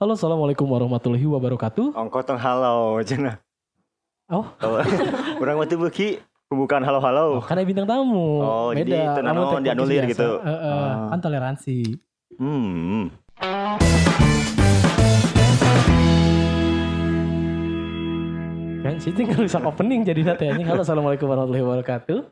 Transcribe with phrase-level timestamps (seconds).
[0.00, 1.92] Halo, assalamualaikum warahmatullahi wabarakatuh.
[1.92, 3.36] Ongko tong halo cenah.
[4.32, 4.48] Oh,
[5.44, 6.16] Urang mati beuki
[6.48, 7.44] pembukaan halo-halo.
[7.44, 8.40] karena bintang tamu.
[8.40, 10.40] Oh, jadi itu Kamu nanon teh dianulir gitu.
[10.40, 11.12] Eh, eh, Ah.
[11.12, 11.78] Kan toleransi.
[12.40, 13.12] Hmm.
[18.80, 20.64] Kan sih tinggal bisa opening jadi nanti anjing.
[20.64, 22.24] Halo, assalamualaikum warahmatullahi wabarakatuh.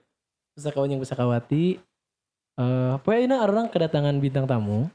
[0.57, 1.77] Pusakawan yang pusakawati.
[2.57, 4.89] Eh, pokoknya orang kedatangan bintang tamu.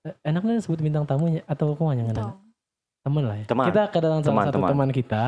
[0.00, 2.32] Eh, Enaknya disebut bintang tamunya atau ke mana yang enak?
[3.00, 3.44] Temen lah ya.
[3.44, 3.66] Teman.
[3.68, 4.70] Kita kedatangan salah Teman, satu teman.
[4.72, 5.22] teman kita.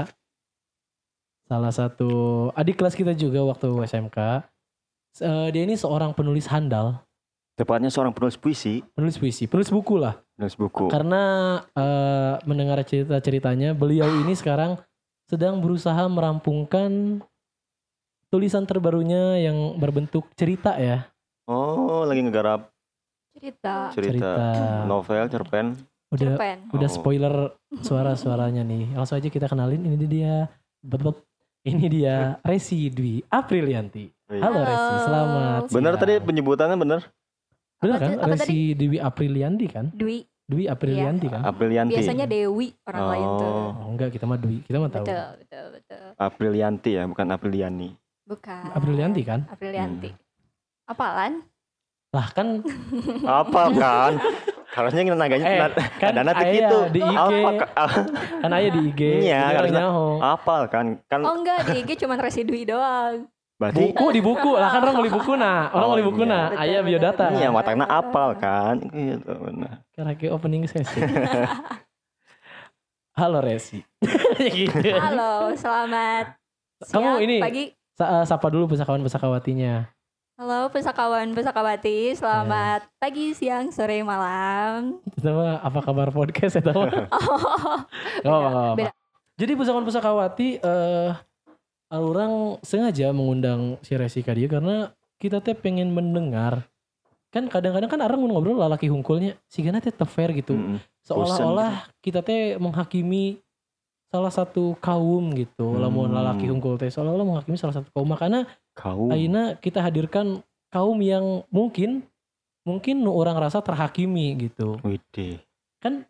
[1.44, 2.10] Salah satu
[2.52, 4.18] adik kelas kita juga waktu SMK.
[5.20, 7.04] Eh, dia ini seorang penulis handal,
[7.52, 10.16] Tepatnya seorang penulis puisi, penulis puisi, penulis buku lah.
[10.32, 10.88] penulis buku.
[10.88, 11.20] Karena
[11.68, 14.80] eh, mendengar cerita-ceritanya, beliau ini sekarang
[15.28, 17.20] sedang berusaha merampungkan
[18.32, 21.12] tulisan terbarunya yang berbentuk cerita ya.
[21.44, 22.71] Oh, lagi ngegarap
[23.42, 24.32] cerita cerita,
[24.86, 25.66] novel, cerpen.
[26.08, 26.94] Udah cerpen udah Oh.
[26.94, 27.34] spoiler
[27.76, 28.94] suara-suaranya nih.
[28.94, 30.46] Langsung aja kita kenalin ini dia.
[30.78, 31.18] Bebep.
[31.62, 34.10] Ini dia Resi Dwi Aprilianti.
[34.28, 34.60] Halo, Halo.
[34.64, 35.62] Resi, selamat.
[35.68, 36.00] Bener siang.
[36.00, 37.00] tadi penyebutannya bener?
[37.78, 38.08] Bener Apa kan?
[38.08, 39.86] tadi- apa Resi Dwi Aprilianti kan?
[39.88, 41.38] Dwi Dwi Aprilianti kan?
[41.40, 41.94] Aprilianti.
[41.94, 44.58] biasanya Dewi orang lain tuh Oh, Oh, enggak, kita mah Dwi.
[44.60, 45.04] Kita mah tahu.
[45.04, 47.88] betul betul betul Aprilianti ya, bukan Apriliani.
[48.24, 49.40] bukan Aprilianti kan?
[49.46, 50.18] Aprilianti Hmm.
[50.84, 51.32] apalan
[52.12, 52.60] Lah kan
[53.24, 54.12] Apa kan?
[54.68, 56.78] Harusnya kita naganya Eh, nat- kan ada nanti gitu.
[56.88, 57.16] di IG.
[57.18, 57.72] Apa ka-
[58.40, 59.00] kan ayah di IG.
[59.22, 60.06] Iya, harusnya- nyaho.
[60.18, 60.86] Apal kan?
[61.06, 64.96] Kan oh enggak di IG cuma residu doang berarti Buku di buku lah kan orang
[64.98, 65.70] beli buku nah.
[65.70, 66.32] Orang Oh, beli buku iya.
[66.34, 66.46] nah.
[66.58, 67.26] Ayah biodata.
[67.30, 68.76] iya watakna apal kan?
[68.82, 69.80] Gitu bener.
[69.88, 70.98] Karena kayak opening sesi.
[73.14, 73.78] Halo Resi.
[74.56, 74.88] gitu.
[74.90, 76.32] halo selamat
[76.82, 79.84] Kamu siang, ini- pagi Sa- sapa dulu pusakawan pusakawatinya.
[80.42, 82.98] Halo pusakawan pusakawati selamat Iya.
[82.98, 86.82] pagi siang sore malam mah apa kabar podcast ya tahu?
[86.82, 87.78] oh
[88.26, 88.74] gak apa-apa.
[88.74, 88.90] beda.
[89.38, 91.14] Jadi pusakawan pusakawati eh
[91.94, 94.90] orang sengaja mengundang si Resi ka dia karena
[95.22, 96.66] kita teh pengen mendengar
[97.30, 100.82] kan kadang-kadang kan orang ngobrol lalaki hungkulnya si teh teh fair gitu Mm-mm.
[101.06, 103.38] seolah-olah kita teh menghakimi
[104.12, 105.80] salah satu kaum gitu Hmm.
[105.80, 108.44] lamun lalaki hungkul teh seolah-olah menghakimi salah satu kaum makanya
[108.76, 109.08] Kau.
[109.08, 112.04] ayeuna kita hadirkan kaum yang mungkin
[112.62, 115.40] mungkin nu orang rasa terhakimi gitu Widih.
[115.80, 116.04] kan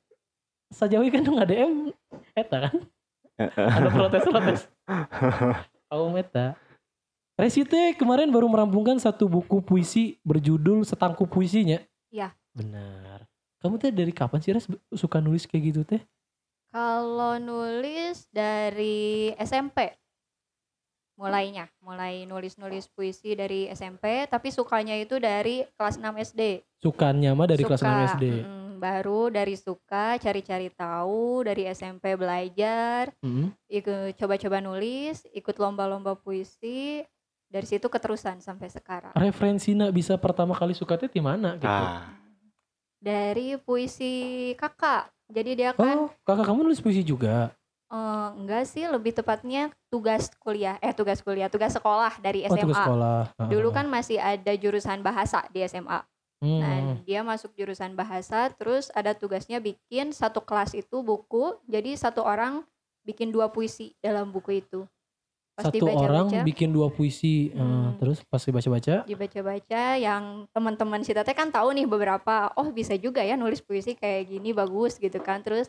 [0.68, 1.94] sajawi kan nggak DM
[2.34, 2.74] eta kan
[3.38, 4.66] ada protes-protes
[5.86, 6.58] kaum eta
[7.32, 11.80] Resi teh kemarin baru merampungkan satu buku puisi berjudul Setangkup Puisinya.
[12.12, 12.28] Iya.
[12.52, 13.24] Benar.
[13.56, 16.04] Kamu teh dari kapan sih Res suka nulis kayak gitu teh?
[16.72, 19.92] Kalau nulis dari SMP
[21.12, 26.64] mulainya, mulai nulis-nulis puisi dari SMP, tapi sukanya itu dari kelas 6 SD.
[26.80, 28.24] Sukanya mah dari kelas 6 SD.
[28.42, 33.52] mm, baru dari suka cari-cari tahu, dari SMP belajar, Mm.
[33.68, 37.04] ikut coba-coba nulis, ikut lomba-lomba puisi,
[37.46, 39.12] dari situ keterusan sampai sekarang.
[39.12, 41.68] Referensinya bisa pertama kali suka teh di mana gitu.
[41.68, 42.16] Ah,
[42.98, 45.10] Dari puisi kakak.
[45.32, 47.56] Jadi dia kan Oh, kakak kamu nulis puisi juga.
[47.92, 52.64] Eh, enggak sih, lebih tepatnya tugas kuliah, eh tugas kuliah, tugas sekolah dari Oh, SMA.
[52.64, 53.18] tugas sekolah.
[53.52, 56.00] Dulu kan masih ada jurusan bahasa di SMA.
[56.40, 56.58] Hmm.
[56.58, 62.24] Nah, dia masuk jurusan bahasa, terus ada tugasnya bikin satu kelas itu buku, jadi satu
[62.24, 62.64] orang
[63.04, 64.88] bikin dua puisi dalam buku itu.
[65.52, 67.48] Pas satu orang dibaca-baca, bikin dua puisi.
[67.48, 67.94] Eh, Hmm.
[67.96, 73.20] terus pas dibaca-baca, dibaca-baca, yang teman-teman si Tete kan tahu nih beberapa, oh bisa juga
[73.20, 75.40] ya nulis puisi kayak gini bagus gitu kan.
[75.40, 75.68] Terus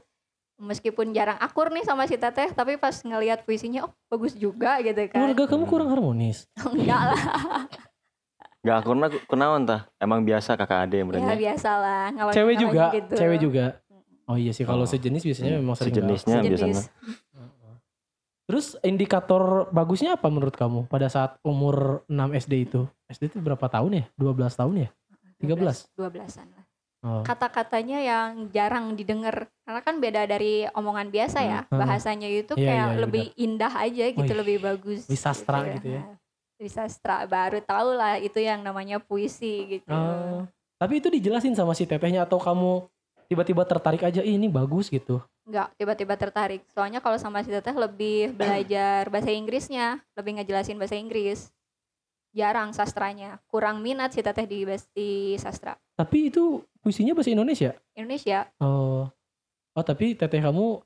[0.55, 5.03] meskipun jarang akur nih sama si Teteh, tapi pas ngelihat puisinya, oh bagus juga gitu
[5.05, 5.19] kan.
[5.29, 6.47] keluarga kamu kurang harmonis.
[6.63, 7.21] Enggak lah.
[8.61, 9.91] Gak karena kenaon tah.
[9.97, 11.35] Emang biasa kakak ade Ya merenya.
[11.35, 12.05] biasa lah.
[12.31, 13.13] Cewek juga, gitu.
[13.13, 13.65] cewek juga.
[14.23, 14.87] Oh iya sih kalau Oh.
[14.87, 16.83] sejenis biasanya memang sering Sejenisnya biasanya.
[18.53, 22.85] Terus indikator bagusnya apa menurut kamu pada saat umur 6 SD itu?
[23.09, 24.05] SD itu berapa tahun ya?
[24.13, 24.89] 12 tahun ya?
[25.41, 25.89] 13?
[25.97, 26.63] 12-an lah.
[27.01, 27.25] Oh.
[27.25, 31.59] Kata-katanya yang jarang didengar karena kan beda dari omongan biasa ya.
[31.65, 31.81] Hmm.
[31.81, 35.09] Bahasanya itu Iya, kayak iya, iya, lebih indah aja gitu, Wih, lebih bagus.
[35.09, 36.01] lebih sastra gitu ya.
[36.61, 39.89] Lebih sastra baru tahu lah itu yang namanya puisi gitu.
[39.89, 40.45] Oh.
[40.77, 42.85] Tapi itu dijelasin sama si tetehnya atau kamu
[43.25, 45.25] tiba-tiba tertarik aja "Ih, ini bagus gitu.
[45.43, 46.63] Nggak tiba-tiba tertarik.
[46.71, 51.51] Soalnya kalau sama si Teteh lebih belajar bahasa Inggrisnya, lebih ngejelasin bahasa Inggris.
[52.33, 57.77] Jarang sastranya, kurang minat si Teteh di, di sastra Tapi itu puisinya bahasa Indonesia.
[57.93, 58.49] Indonesia.
[58.57, 59.05] Oh.
[59.73, 60.81] Oh, tapi teteh kamu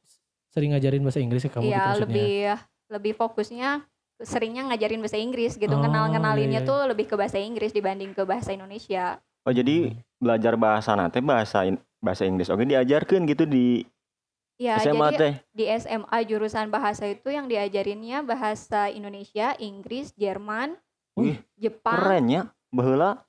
[0.52, 2.04] sering ngajarin bahasa Inggris ya kamu gitu Iya, maksudnya.
[2.04, 2.36] lebih
[2.88, 3.70] lebih fokusnya
[4.18, 5.72] seringnya ngajarin bahasa Inggris gitu.
[5.72, 6.72] Oh, Kenal-kenalinnya iya, iya.
[6.72, 9.20] tuh lebih ke bahasa Inggris dibanding ke bahasa Indonesia.
[9.44, 13.88] Oh jadi belajar bahasa nanti bahasa in- bahasa Inggris oke diajarkan gitu di
[14.58, 15.34] Ya, SMA jadi teh.
[15.54, 20.74] di SMA jurusan bahasa itu yang diajarinnya bahasa Indonesia, Inggris, Jerman,
[21.14, 23.22] Wih, Jepang, Keren ya, baheula.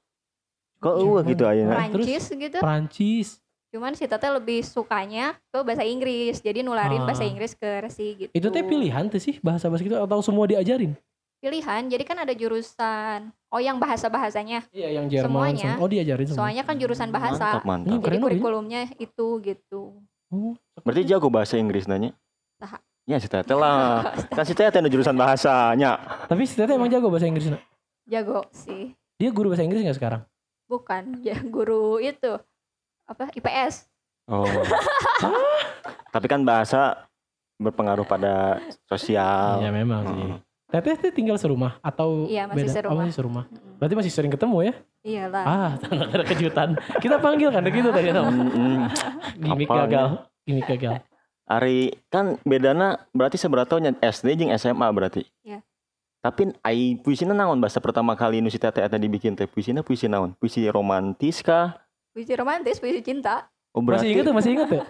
[0.78, 1.74] Kok eueuh gitu ayeuna.
[1.74, 2.56] Prancis gitu.
[2.58, 3.28] Prancis.
[3.68, 6.38] Cuman si Teteh lebih sukanya ke bahasa Inggris.
[6.38, 7.28] Jadi nularin bahasa Ah.
[7.28, 8.30] Inggris ke Resi gitu.
[8.30, 10.96] Itu teh pilihan tuh sih bahasa-bahasa gitu atau semua diajarin?
[11.38, 11.82] Pilihan.
[11.86, 14.64] Jadi kan ada jurusan oh yang bahasa-bahasanya.
[14.70, 15.28] Iya, yang Jerman.
[15.52, 15.70] Semuanya.
[15.74, 16.38] sem- Oh, diajarin semua.
[16.40, 17.46] Soalnya kan jurusan bahasa.
[17.52, 18.00] Mantap, mantap.
[18.00, 19.82] Jadi kurikulumnya itu gitu.
[20.28, 20.52] Oh,
[20.84, 22.12] Berarti jago bahasa Inggris nanya?
[22.60, 22.78] Saha.
[23.08, 24.12] Ya si Tete lah.
[24.36, 25.96] kan si Tete ada jurusan bahasanya.
[26.28, 27.48] Tapi si teteh emang jago bahasa Inggris.
[27.48, 27.64] Nak?
[28.04, 28.92] Jago sih.
[29.16, 30.22] Dia guru bahasa Inggris nggak sekarang?
[30.68, 32.36] Bukan ya guru itu
[33.08, 33.88] apa IPS.
[34.28, 34.44] Oh.
[36.14, 37.08] Tapi kan bahasa
[37.56, 39.64] berpengaruh pada sosial.
[39.64, 40.28] Iya, memang sih.
[40.28, 40.47] Hmm.
[40.68, 42.68] Teteh teh tinggal serumah atau Iya, masih beda?
[42.68, 42.96] Oh, serumah.
[43.00, 43.44] masih serumah.
[43.80, 44.74] Berarti masih sering ketemu ya?
[45.00, 45.44] Iyalah.
[45.48, 45.70] Ah,
[46.12, 46.76] ada kejutan.
[47.00, 48.12] Kita panggil kan gitu tadi.
[48.12, 48.84] Mm-mm.
[49.40, 50.28] Gimik gagal.
[50.44, 51.00] Gimik gagal.
[51.48, 55.24] Ari kan bedana berarti seberapa nya SD jeung SMA berarti.
[55.40, 55.64] Iya.
[56.20, 60.04] Tapi ai puisina naon bahasa pertama kali nu si Tete eta dibikin teh puisina puisi
[60.04, 60.36] naon?
[60.36, 61.80] Puisi romantis kah?
[62.12, 63.48] Puisi romantis, puisi cinta.
[63.72, 64.82] Oh Masih inget tuh, masih inget tuh.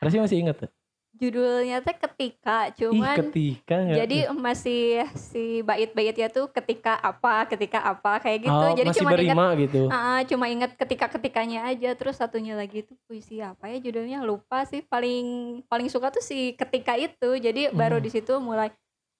[0.00, 0.70] Rasanya masih inget tuh.
[1.16, 4.84] Judulnya teh ketika, Ih, cuman ketika nggak jadi masih
[5.16, 8.52] si bait-baitnya tuh ketika apa, ketika apa kayak gitu.
[8.52, 9.80] oh, jadi masih cuma ingat berima gitu.
[9.88, 11.96] Ah, cuma ingat ketika-ketikanya aja.
[11.96, 14.84] Terus satunya lagi tuh puisi apa ya judulnya lupa sih.
[14.84, 15.24] Paling
[15.64, 17.40] paling suka tuh si ketika itu.
[17.40, 18.04] Jadi baru Hmm.
[18.04, 18.68] di situ mulai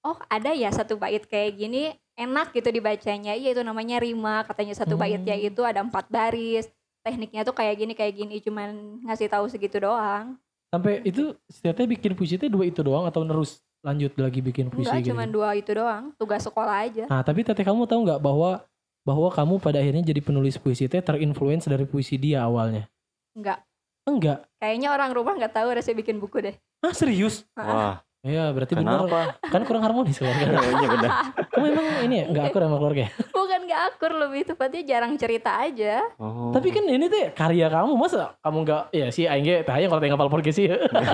[0.05, 3.33] oh ada ya satu bait kayak gini enak gitu dibacanya.
[3.33, 4.45] Iya itu namanya rima.
[4.45, 5.49] Katanya satu baitnya Hmm.
[5.49, 6.69] itu ada empat baris.
[7.01, 8.37] Tekniknya tuh kayak gini kayak gini.
[8.45, 10.37] Cuman ngasih tahu segitu doang.
[10.71, 14.91] Sampai itu Teteh bikin puisi teh dua itu doang atau terus lanjut lagi bikin puisi
[14.91, 15.09] Enggak, gitu.
[15.15, 16.05] cuman dua itu doang.
[16.19, 17.05] Tugas sekolah aja.
[17.07, 18.67] Nah, tapi Teteh kamu tahu nggak bahwa
[19.07, 22.91] bahwa kamu pada akhirnya jadi penulis puisi teh terinfluence dari puisi dia awalnya?
[23.39, 23.63] Enggak.
[24.07, 24.47] Enggak.
[24.59, 26.55] Kayaknya orang rumah nggak tahu harusnya bikin buku deh.
[26.83, 27.47] Ah, serius?
[27.59, 29.07] wah, Iya, berarti benar.
[29.07, 29.21] kenapa?
[29.47, 30.45] Kan kurang harmonis keluarga.
[30.77, 31.11] Iya benar.
[31.55, 33.11] kamu emang ini ya nggak akur sama keluarga ya?
[33.39, 36.05] Bukan nggak akur lebih tepatnya jarang cerita aja.
[36.21, 36.53] Oh.
[36.53, 39.89] Tapi kan ini tuh karya kamu masa kamu nggak ya si aing ge teh hayang
[39.89, 40.67] kalau teh ngapal podcast sih.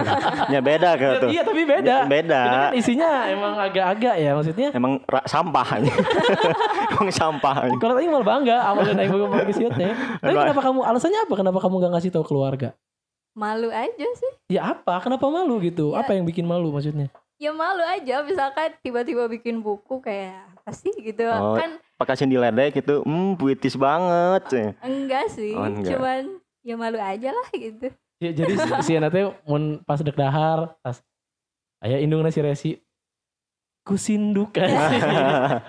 [0.55, 1.31] ya beda kan tuh.
[1.31, 1.97] Iya, tapi beda.
[2.09, 2.41] Beda.
[2.43, 4.69] Ini kan isinya emang agak-agak ya maksudnya.
[4.75, 5.69] Emang ra- sampah.
[6.97, 7.70] Emang sampah.
[7.79, 8.56] Kalau tadi malah bangga
[9.12, 9.93] buku podcast ieu teh.
[10.19, 11.35] Tapi kenapa kamu alasannya apa?
[11.37, 12.75] Kenapa kamu nggak ngasih tahu keluarga?
[13.32, 14.32] Malu aja sih.
[14.52, 15.00] Ya apa?
[15.00, 15.96] Kenapa malu gitu?
[15.96, 16.05] Ya.
[16.05, 17.08] Apa yang bikin malu maksudnya?
[17.43, 21.58] ya malu aja misalkan tiba-tiba bikin buku kayak apa sih gitu Oh.
[21.58, 23.02] kan Pakasih diledek gitu.
[23.02, 24.43] Hmm, puitis banget.
[24.46, 24.67] sih.
[24.79, 25.90] enggak sih Oh, enggak.
[25.90, 27.90] cuman ya malu aja lah gitu
[28.23, 28.93] Ya, jadi si, si
[29.43, 31.02] mun pas dek dahar pas
[31.82, 32.70] aya indung si Resi
[33.82, 35.61] kusindukan dengan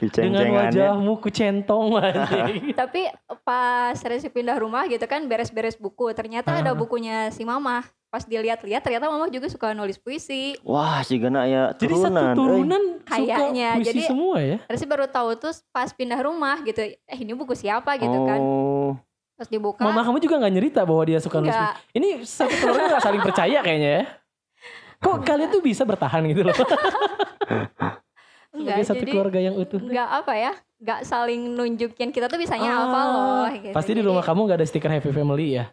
[0.00, 0.52] Diceng-cengannya.
[0.66, 1.86] wajahmu kucentong
[2.80, 3.06] tapi
[3.40, 6.74] pas Resi pindah rumah gitu kan beres-beres buku ternyata ada Ah.
[6.74, 11.72] bukunya si mama pas dilihat-lihat ternyata mama juga suka nulis puisi Wah, sih gana ya
[11.72, 12.34] Jadi satu turunan.
[12.34, 14.56] turunan Kayaknya, suka puisi jadi- semua ya.
[14.66, 18.92] Resi baru tahu tuh pas pindah rumah gitu eh ini buku siapa gitu kan Oh.
[19.34, 21.52] terus dibuka Mama kamu juga nggak nyerita bahwa dia suka nulis.
[21.52, 21.80] puisi.
[21.94, 24.02] Ini satu keluarga nggak saling percaya kayaknya ya.
[25.02, 26.54] Kok kalian tuh bisa bertahan gitu loh?
[28.52, 29.80] enggak satu jadi keluarga yang utuh.
[29.80, 33.72] enggak apa ya enggak saling nunjukin kita tuh bisanya Ah, apa loh gitu.
[33.72, 35.66] Pasti di Jadi- rumah kamu nggak ada stiker Happy Family ya?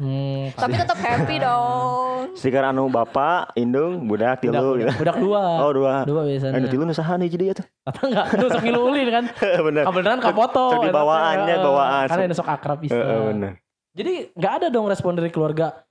[0.00, 4.92] hmm, tapi tetap happy dong Stiker anu bapak, indung, budak, tilu budak, gitu.
[4.98, 5.44] budak dua.
[5.62, 5.94] Oh, dua.
[6.02, 6.56] Dua biasanya.
[6.56, 7.66] Anu tilu nu saha nih jadi atuh.
[7.84, 9.24] Atau enggak, nu sok ngilu-ulin kan.
[9.68, 9.84] Bener.
[9.86, 10.66] Kebenaran kapoto.
[10.72, 12.06] Sok teh, bawaannya, bawaan.
[12.10, 12.96] Karena sok akrab bisa.
[12.96, 13.52] Heeh, bener.
[13.94, 15.86] Jadi nggak ada dong respon dari keluarga.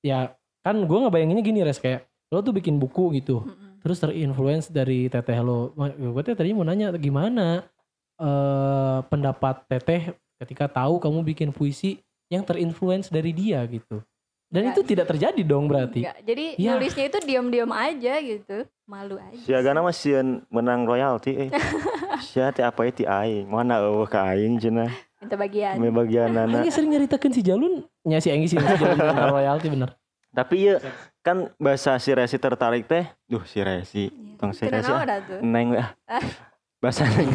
[0.00, 0.32] Ya
[0.64, 3.44] kan gue ngebayanginnya gini res kayak lo tuh bikin buku gitu.
[3.44, 3.84] Mm-mm.
[3.84, 5.76] Terus terinfluence dari teteh lo.
[5.76, 7.68] Gue teh tadi mau nanya gimana
[8.16, 12.00] eh pendapat teteh ketika tahu kamu bikin puisi
[12.32, 14.00] yang terinfluence dari dia gitu.
[14.48, 16.06] Dan Nggak itu tidak terjadi dong berarti.
[16.06, 16.18] Enggak.
[16.22, 16.78] Jadi Ya.
[16.78, 18.56] nulisnya itu diam-diam aja gitu.
[18.86, 19.40] Malu aja.
[19.42, 21.50] Siagana mah sieun menang royalti eh.
[22.30, 23.50] Sia teh apa ya ti aing.
[23.50, 24.94] Mana eueuh ka aing cenah.
[25.18, 25.74] Minta bagian.
[25.76, 26.62] Me bagianana.
[26.62, 27.82] Anggi sering nyeritakan si Jalun.
[28.06, 29.90] Ya si Anggi sih si Jalun bener royalti bener.
[30.34, 30.76] Tapi ya
[31.22, 33.06] kan bahasa si Resi tertarik teh.
[33.24, 34.10] Duh si Resi.
[34.10, 34.34] Iya.
[34.36, 34.90] Tong si Resi.
[34.90, 35.06] ah.
[35.40, 35.88] Neng ah.
[36.82, 37.30] Bahasa neng.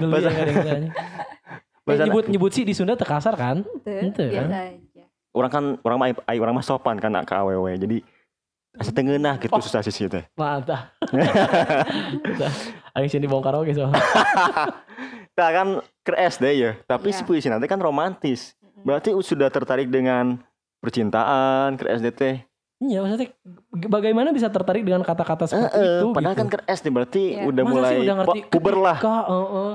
[0.00, 0.90] Bahasa- ada yang nanya.
[0.90, 0.92] Eh,
[1.82, 3.66] Bahasa nyebut nyebut sih di Sunda tekasar kan?
[3.82, 4.46] Itu, kan?
[4.48, 5.04] aja.
[5.30, 7.74] orang kan orang mah ai orang mah sopan kan nak ke awewe.
[7.74, 8.00] Jadi
[8.72, 9.58] asa tengenah gitu Oh.
[9.58, 10.22] susah sih teh.
[10.32, 10.94] Mantap.
[12.94, 13.90] Aing sini bongkar oke so.
[15.30, 15.68] Nah kan
[16.00, 17.16] ke SD ya, tapi Iya.
[17.16, 18.54] si puisi nanti kan romantis.
[18.80, 20.40] Berarti sudah tertarik dengan
[20.80, 22.36] percintaan ke SD teh.
[22.78, 23.28] Iya maksudnya
[23.86, 26.40] bagaimana bisa tertarik dengan kata-kata seperti Eh, itu padahal gitu.
[26.40, 27.44] kan ke SD berarti Iya.
[27.44, 28.96] udah Masa mulai sih udah ngerti pu- puber lah.
[28.96, 29.72] ketika, heeh.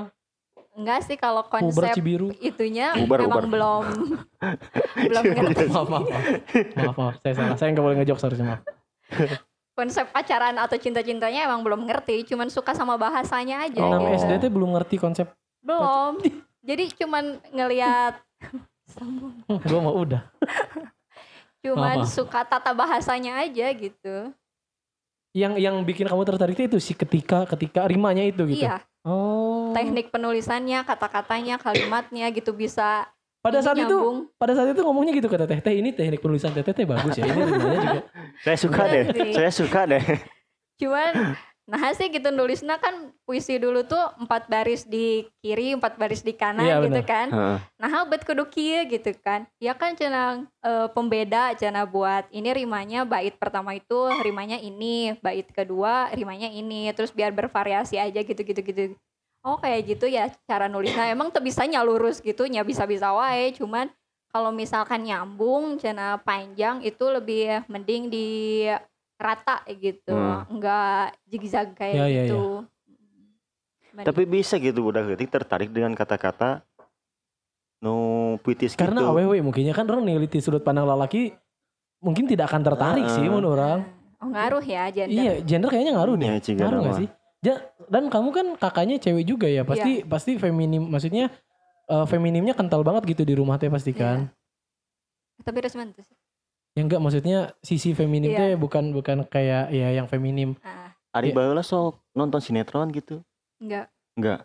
[0.76, 2.28] Enggak sih kalau puber konsep Cibiru.
[2.36, 3.44] itunya Ubar, emang ubar.
[3.46, 3.84] belum
[5.08, 6.24] belum ngerti maaf, maaf, maaf.
[6.76, 7.56] maaf, maaf, saya salah.
[7.56, 8.60] Saya nggak boleh ngejok, sorry, maaf.
[9.72, 13.92] konsep pacaran atau cinta-cintanya emang belum ngerti cuman suka sama bahasanya aja Oh.
[13.92, 14.02] gitu.
[14.02, 15.30] 6 SD teh belum ngerti konsep.
[15.60, 16.16] belum
[16.60, 18.18] jadi cuman ngelihat
[18.86, 19.36] sambung.
[19.64, 20.26] Gue mau udah.
[21.66, 22.08] cuman Maaf.
[22.08, 24.30] suka tata bahasanya aja gitu
[25.32, 28.62] Yang yang bikin kamu tertarik itu si ketika ketika rimanya itu gitu.
[28.62, 29.70] iya Oh.
[29.70, 33.06] teknik penulisannya kata-katanya kalimatnya gitu bisa
[33.38, 34.26] Pada saat itu nyambung.
[34.34, 37.22] pada saat itu ngomongnya gitu ke teteh, teh ini teknik penulisan teteh teh bagus ya.
[37.24, 38.02] Ini juga.
[38.42, 39.02] Saya suka deh.
[39.06, 39.28] Ngerti.
[39.32, 40.04] Saya suka deh.
[40.76, 41.12] cuman
[41.66, 46.30] nah sih gitu nulisnya kan puisi dulu tuh empat baris di kiri empat baris di
[46.30, 47.10] kanan Iya, gitu benar.
[47.10, 47.26] kan.
[47.34, 47.58] Heeh.
[47.82, 49.50] nah bet kudu kieu gitu kan.
[49.58, 55.50] Ya kan cenah eh, pembeda cenah buat ini rimanya bait pertama itu rimanya ini bait
[55.50, 56.86] kedua rimanya ini.
[56.94, 58.82] Terus biar bervariasi aja gitu gitu gitu.
[59.42, 61.10] Oh kayak gitu ya cara nulisnya.
[61.10, 63.50] Emang tuh bisanya lurus gitu nya bisa bisa wae.
[63.58, 63.90] Cuman
[64.30, 68.26] kalau misalkan nyambung cenah panjang itu lebih mending di
[69.16, 70.44] rata gitu Hmm.
[70.50, 72.64] enggak zigzag kayak Ya, ya, gitu
[73.92, 76.60] Men- Tapi bisa gitu udah ketik tertarik dengan kata-kata
[77.78, 77.94] no
[78.40, 79.10] puitis Karena gitu.
[79.10, 81.32] awewe mungkinnya kan orang neliti sudut pandang lelaki
[81.98, 83.32] mungkin tidak akan tertarik sih Heeh.
[83.32, 83.80] menurut orang.
[84.16, 86.24] oh ngaruh ya gender Iya, gender kayaknya ngaruh deh.
[86.26, 87.08] Iya, ciga Ngaruh gak sih?
[87.38, 90.04] Ja- dan kamu kan kakaknya cewek juga ya, pasti Iya.
[90.04, 91.28] pasti feminim maksudnya
[91.86, 94.28] eh, feminimnya kental banget gitu di rumah teh pasti kan.
[95.38, 96.08] tapi terus mantus
[96.76, 98.38] Ya enggak maksudnya sisi feminim Iya.
[98.38, 100.54] teh bukan bukan kayak ya yang feminim.
[100.60, 101.34] ah Ari Iya.
[101.34, 103.24] baheula sok nonton sinetron gitu.
[103.56, 104.44] enggak Enggak.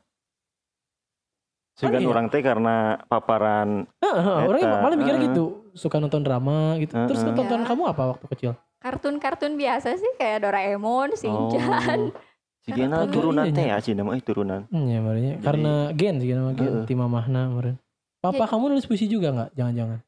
[1.75, 2.07] Segan iya.
[2.07, 5.29] orang teh karena paparan Heeh, heeh, orangnya Eta, malah mikirnya heeh.
[5.31, 6.95] gitu, suka nonton drama gitu.
[6.95, 7.35] Terus Heeh.
[7.35, 7.67] tonton Ya.
[7.67, 8.51] kamu apa waktu kecil?
[8.81, 12.00] kartun-kartun biasa sih kayak Doraemon, Shinchan.
[12.09, 12.17] Oh.
[12.61, 14.65] Sigena turunan iya, teh ya, cina mah eh, turunan.
[14.69, 16.85] Hmm, ya makanya Jadi- karena gen sih nama gen Heeh.
[16.85, 17.77] ti mamahna meureun.
[18.17, 18.47] Papa Ya.
[18.47, 19.50] kamu nulis puisi juga nggak?
[19.53, 20.00] Jangan-jangan.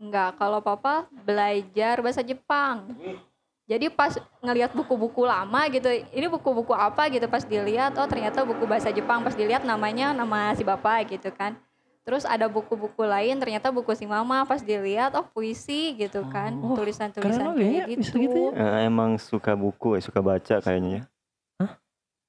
[0.00, 2.88] Enggak, kalau papa belajar bahasa Jepang.
[3.68, 8.64] Jadi pas ngelihat buku-buku lama gitu, ini buku-buku apa gitu pas dilihat, oh ternyata buku
[8.64, 9.20] bahasa Jepang.
[9.20, 11.54] Pas dilihat namanya nama si bapak gitu kan.
[12.00, 14.42] Terus ada buku-buku lain, ternyata buku si mama.
[14.48, 18.10] Pas dilihat, oh puisi gitu kan, Oh, tulisan-tulisan kayak ya, gitu.
[18.18, 18.50] gitu ya.
[18.56, 21.02] Eh, emang suka buku, eh, suka baca kayaknya ya.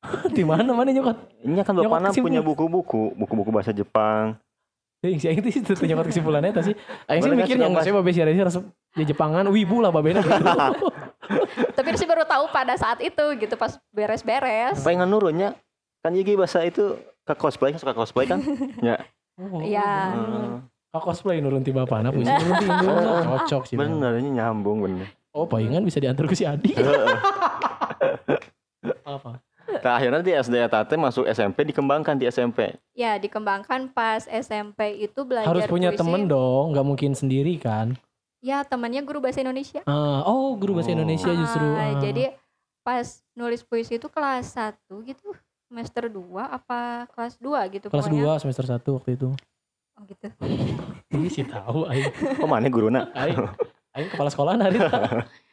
[0.37, 1.17] di mana mana nyokot?
[1.41, 2.13] Ini kan kesimpulan.
[2.19, 4.35] punya buku-buku, buku-buku bahasa Jepang.
[5.01, 6.77] Ting sih itu sih tuh nyokot kesimpulannya eta sih.
[7.09, 8.61] Aing sih mikir yang saya babe sih resep
[8.93, 10.45] ya Jepangan wibu lah babena gitu.
[11.73, 14.77] Tapi sih baru tahu pada saat itu gitu pas beres-beres.
[14.85, 15.57] Pengen nurunnya
[16.05, 18.45] kan Yigi bahasa itu ke cosplay, suka cosplay kan?
[18.87, 19.01] ya.
[19.41, 20.13] Oh, Iya.
[20.93, 22.97] Kak cosplay nurun ti bapana puisi nurun ti indung
[23.33, 23.75] cocok sih.
[23.81, 25.09] bener, ini nyambung bener.
[25.33, 26.77] Oh, palingan bisa diantar ke si Adi.
[26.77, 27.17] Heeh.
[29.01, 29.39] Apa?
[29.81, 32.75] Nah, akhirnya di SD Tate masuk SMP dikembangkan di SMP.
[32.91, 35.99] Ya dikembangkan pas SMP itu belajar Harus punya puisi.
[35.99, 37.95] temen dong, nggak mungkin sendiri kan.
[38.39, 39.79] Ya temannya guru bahasa Indonesia.
[39.85, 40.97] Ah, oh, guru bahasa Oh.
[40.97, 41.67] Indonesia justru.
[41.71, 41.91] Ah, ah.
[41.99, 42.33] Jadi
[42.81, 44.75] pas nulis puisi itu kelas 1
[45.05, 45.31] gitu.
[45.65, 48.35] Semester 2 apa kelas 2 gitu kelas pokoknya.
[48.35, 49.29] 2 semester 1 waktu itu.
[49.95, 50.27] Oh, gitu.
[51.13, 52.11] Ini sih tahu aing.
[52.41, 53.07] Oh, mana guruna?
[53.13, 53.39] Aing,
[53.93, 54.89] aing kepala sekolah hari itu.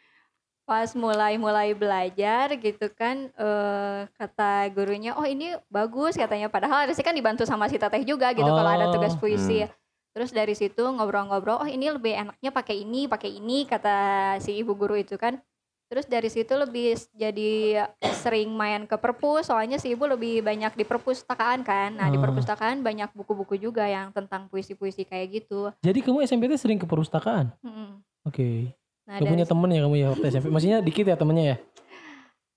[0.68, 6.52] Pas mulai-mulai belajar gitu kan eh kata gurunya, "Oh, ini bagus," katanya.
[6.52, 9.20] Padahal harusnya kan dibantu sama si Teteh juga gitu kalau ada tugas Oh.
[9.24, 9.64] puisi.
[10.12, 13.96] Terus dari situ ngobrol-ngobrol, "Oh, ini lebih enaknya pakai ini, pakai ini," kata
[14.44, 15.40] si ibu guru itu kan.
[15.88, 17.88] Terus dari situ lebih jadi
[18.20, 21.96] sering main ke perpus, soalnya si ibu lebih banyak di perpustakaan kan.
[21.96, 22.28] Nah, di Ah.
[22.28, 25.72] perpustakaan banyak buku-buku juga yang tentang puisi-puisi kayak gitu.
[25.80, 27.56] Jadi kamu SMP sering ke perpustakaan?
[27.64, 28.04] Mm-mm.
[28.28, 28.76] Oke.
[29.08, 30.46] Nah, Gak dari punya temen ya kamu ya waktu SMP?
[30.52, 31.56] Maksudnya dikit ya temennya ya?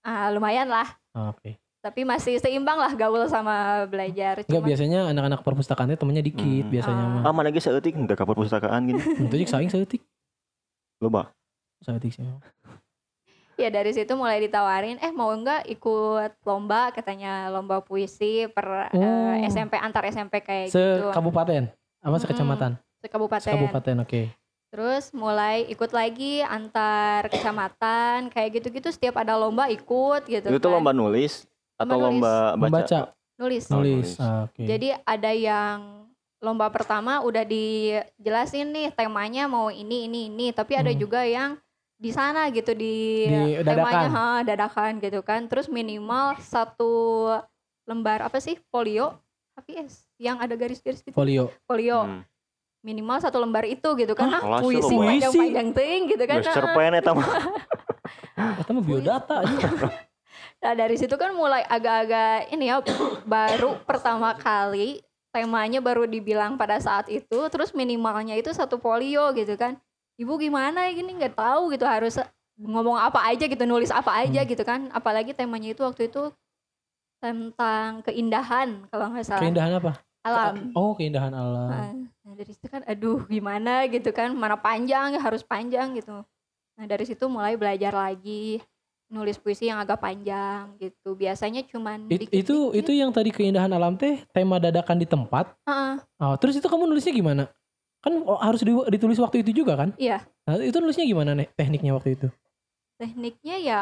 [0.02, 0.88] ah, lumayan lah.
[1.16, 1.56] Ah, Oke.
[1.80, 4.44] Tapi masih seimbang lah gaul sama belajar.
[4.46, 6.70] Enggak biasanya anak-anak perpustakaan teh temennya dikit Hmm.
[6.70, 7.12] biasanya Ah.
[7.18, 7.22] mah.
[7.24, 9.00] Ah, mana lagi seetik udah ke perpustakaan gini.
[9.24, 10.04] Untuk cik saing seetik.
[11.00, 11.32] Loba.
[11.80, 12.22] Seetik sih.
[13.56, 18.98] Ya dari situ mulai ditawarin, eh mau enggak ikut lomba katanya lomba puisi per eh,
[18.98, 19.48] Oh.
[19.48, 20.78] SMP antar SMP kayak gitu.
[21.08, 21.72] Sekabupaten?
[22.02, 22.76] Apa sekecamatan?
[23.00, 23.42] Sekabupaten.
[23.48, 24.22] Sekabupaten, oke.
[24.72, 30.72] Terus mulai ikut lagi antar kecamatan kayak gitu-gitu setiap ada lomba ikut gitu Itu kan.
[30.72, 31.44] lomba nulis
[31.76, 32.08] atau Lomba nulis.
[32.08, 32.56] lomba baca?
[32.56, 33.00] Membaca,
[33.38, 33.64] nulis.
[33.66, 34.10] Oh, nulis.
[34.16, 34.64] Ah, oke.
[34.64, 35.78] Jadi ada yang
[36.40, 40.98] lomba pertama udah dijelasin nih temanya mau ini ini ini tapi ada Hmm.
[40.98, 41.60] juga yang
[41.96, 44.10] di sana gitu di, Di temanya dadakan.
[44.10, 47.28] ha, dadakan gitu kan terus minimal satu
[47.84, 49.14] lembar apa sih folio
[49.54, 51.52] HVS yang ada garis-garis gitu Folio.
[51.64, 52.24] folio Hmm.
[52.82, 56.56] Minimal satu lembar itu gitu kan ah, puisi panjang-panjang ting gitu kan Geus ah.
[56.58, 57.28] cerpen eta mah.
[58.62, 59.70] Eta mah biodata aja.
[60.62, 62.86] Nah dari situ kan mulai agak-agak ini ya
[63.26, 65.02] baru pertama kali
[65.34, 69.82] temanya baru dibilang pada saat itu terus minimalnya itu satu folio gitu kan
[70.22, 72.22] ibu gimana ya gini nggak tahu gitu harus
[72.62, 74.50] ngomong apa aja gitu nulis apa aja Hmm.
[74.54, 76.30] gitu kan apalagi temanya itu waktu itu
[77.18, 79.98] tentang keindahan kalau nggak salah Keindahan apa?
[80.22, 81.70] Alam Oh, keindahan alam.
[81.70, 81.90] Nah,
[82.24, 86.22] nah, dari situ kan aduh gimana gitu kan mana panjang harus panjang gitu
[86.72, 88.58] nah dari situ mulai belajar lagi
[89.12, 92.42] nulis puisi yang agak panjang gitu biasanya cuman It- dikit-dikit.
[92.48, 95.52] itu itu yang tadi keindahan alam teh tema dadakan di tempat.
[95.68, 97.44] Heeh, Oh, terus itu kamu nulisnya gimana?
[98.00, 99.90] Kan oh, harus di- ditulis waktu itu juga kan?
[100.00, 102.28] iya Nah, itu nulisnya gimana nih tekniknya waktu itu?
[102.98, 103.80] tekniknya ya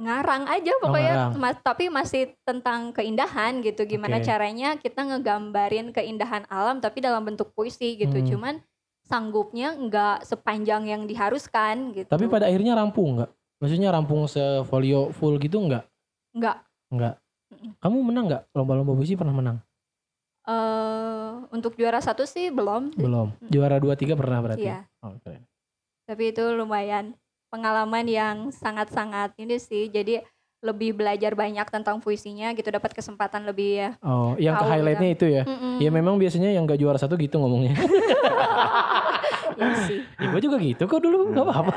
[0.00, 1.32] ngarang aja pokoknya ngarang.
[1.36, 4.24] mas- tapi masih tentang keindahan gitu gimana Oke.
[4.24, 8.24] caranya kita ngegambarin keindahan alam tapi dalam bentuk puisi gitu Hmm.
[8.26, 8.54] cuman
[9.02, 13.30] sanggupnya nggak sepanjang yang diharuskan gitu Tapi pada akhirnya rampung nggak?
[13.58, 15.84] Maksudnya rampung sefolio full gitu nggak?
[16.32, 16.56] nggak
[16.90, 17.14] Nggak.
[17.76, 18.42] Kamu menang nggak?
[18.50, 19.58] Lomba-lomba puisi pernah menang?
[20.42, 23.36] eh untuk juara satu sih belum Belum.
[23.44, 24.64] Juara 2 3 pernah berarti.
[24.64, 24.88] Iya.
[24.98, 25.44] Oh, keren.
[26.02, 27.12] tapi itu lumayan
[27.50, 30.22] pengalaman yang sangat-sangat ini sih jadi
[30.60, 35.26] lebih belajar banyak tentang puisinya gitu dapat kesempatan lebih ya Oh, yang ke highlightnya itu
[35.26, 35.42] ya?
[35.42, 35.80] Mm-mm.
[35.80, 37.74] Ya memang biasanya yang gak juara satu gitu ngomongnya.
[39.50, 41.72] Iya sih ya, gue juga gitu kok dulu, gak apa-apa.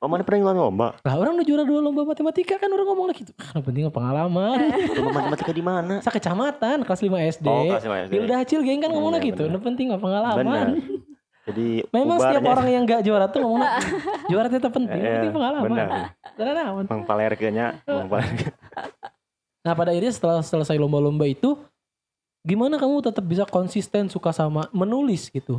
[0.00, 0.88] Oh mana pernah ngelawan lomba?
[1.04, 3.32] Lah orang udah juara dua lomba matematika kan orang ngomong lagi gitu.
[3.36, 4.56] Ah, yang penting pengalaman.
[4.96, 5.94] Lomba matematika di mana?
[6.00, 7.48] Sa kecamatan kelas 5 SD.
[7.50, 8.12] Oh, kelas lima SD.
[8.14, 9.42] Pilda Acil geng kan ngomong Iya, gitu.
[9.44, 9.58] bener.
[9.58, 10.36] Yang penting pengalaman.
[10.38, 10.66] Benar.
[11.46, 13.62] Jadi Memang setiap orang yang gak juara tuh ngomong
[14.30, 15.70] juara tetap penting, Iya, penting pengalaman.
[15.70, 15.88] Benar.
[16.34, 16.84] Karena naon.
[16.90, 18.54] Mang palerkeunnya, mang palerkeun.
[19.66, 21.58] Nah pada akhirnya setelah selesai lomba-lomba itu,
[22.46, 25.58] gimana kamu tetap bisa konsisten suka sama menulis gitu?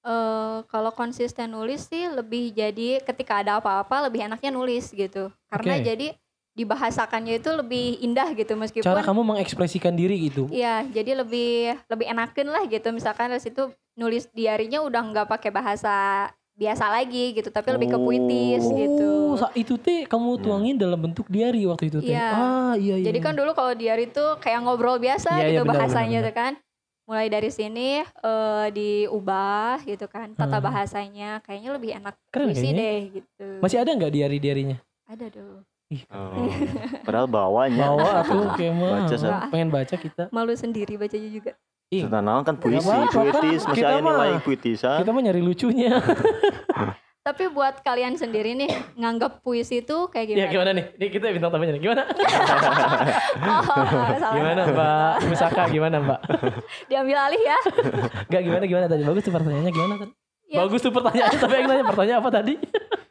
[0.00, 5.76] Eh, kalau konsisten nulis sih lebih jadi ketika ada apa-apa lebih enaknya nulis gitu karena
[5.76, 5.84] Oke.
[5.84, 6.08] jadi
[6.52, 10.46] dibahasakannya itu lebih indah gitu meskipun Cara kamu mengekspresikan diri gitu.
[10.48, 12.90] Iya, jadi lebih lebih enakin lah gitu.
[12.90, 17.98] Misalkan dari situ nulis diarinya udah nggak pakai bahasa biasa lagi gitu, tapi lebih ke
[17.98, 18.76] puitis Oh.
[18.76, 19.10] gitu.
[19.30, 22.12] Oh, sa- itu teh kamu tuangin dalam bentuk diary waktu itu teh.
[22.12, 22.28] Iya.
[22.30, 23.06] Ah, iya iya.
[23.06, 26.28] Jadi kan dulu kalau diari tuh kayak ngobrol biasa Iya, iya, gitu benar, bahasanya benar,
[26.28, 26.52] tuh kan.
[27.08, 30.66] Mulai dari sini eh, diubah gitu kan tata Hmm.
[30.66, 32.76] bahasanya kayaknya lebih enak Keren puisi kayaknya.
[32.76, 33.48] deh gitu.
[33.58, 34.78] Masih ada nggak diary-diarynya?
[35.06, 35.64] ada dong.
[35.90, 36.46] Oh.
[37.02, 37.90] Padahal bawanya.
[37.90, 38.90] Bawa tuh kayak mah.
[39.02, 39.32] Baca, San.
[39.50, 40.22] Pengen baca kita.
[40.30, 41.52] Malu sendiri bacanya juga.
[41.90, 45.02] Ih, Sudah naon kan puisi, kan puitis, masih kita ada nilai puitisan.
[45.02, 45.98] kita mah nyari lucunya.
[47.26, 50.50] Tapi buat kalian sendiri nih nganggap puisi itu kayak ya gimana?
[50.54, 50.84] gimana nih?
[50.94, 51.82] Ini kita bintang tamunya nih.
[51.82, 52.02] Gimana?
[53.40, 53.74] Oh,
[54.16, 54.34] salah.
[54.34, 55.62] Gimana Mbak Musaka?
[55.66, 56.20] Gimana Mbak?
[56.86, 57.58] Diambil alih ya.
[58.30, 59.02] Gak gimana gimana tadi?
[59.02, 60.12] Bagus tuh pertanyaannya gimana tadi?
[60.46, 60.58] Ya.
[60.62, 62.54] Bagus tuh pertanyaannya tapi yang nanya pertanyaan apa tadi?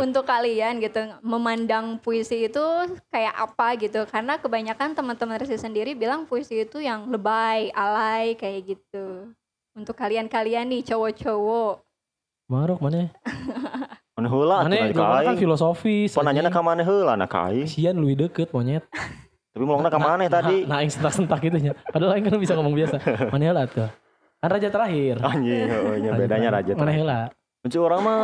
[0.00, 2.64] untuk kalian gitu memandang puisi itu
[3.12, 8.76] kayak apa gitu karena kebanyakan teman-teman Resi sendiri bilang puisi itu yang lebay, alay kayak
[8.76, 9.28] gitu.
[9.74, 11.82] Untuk kalian-kalian nih cowok-cowok.
[12.48, 13.10] Maruk mana?
[14.14, 15.26] Mana heula Mana?
[15.26, 16.14] kan filosofis.
[16.14, 17.66] Pananyana ka mana heula na ka aing.
[17.66, 18.86] Kasian lu deket monyet.
[19.54, 20.66] Tapi mulangna ka mana tadi?
[20.66, 21.72] Nah, yang sentak-sentak gitu nya.
[21.90, 22.98] Padahal kan bisa ngomong biasa.
[23.34, 23.90] Mana heula tuh?
[24.38, 25.18] Kan raja terakhir.
[25.18, 26.72] Anjing, heueuh nya bedanya raja.
[26.78, 27.18] Mana heula?
[27.62, 28.22] Kunci orang mah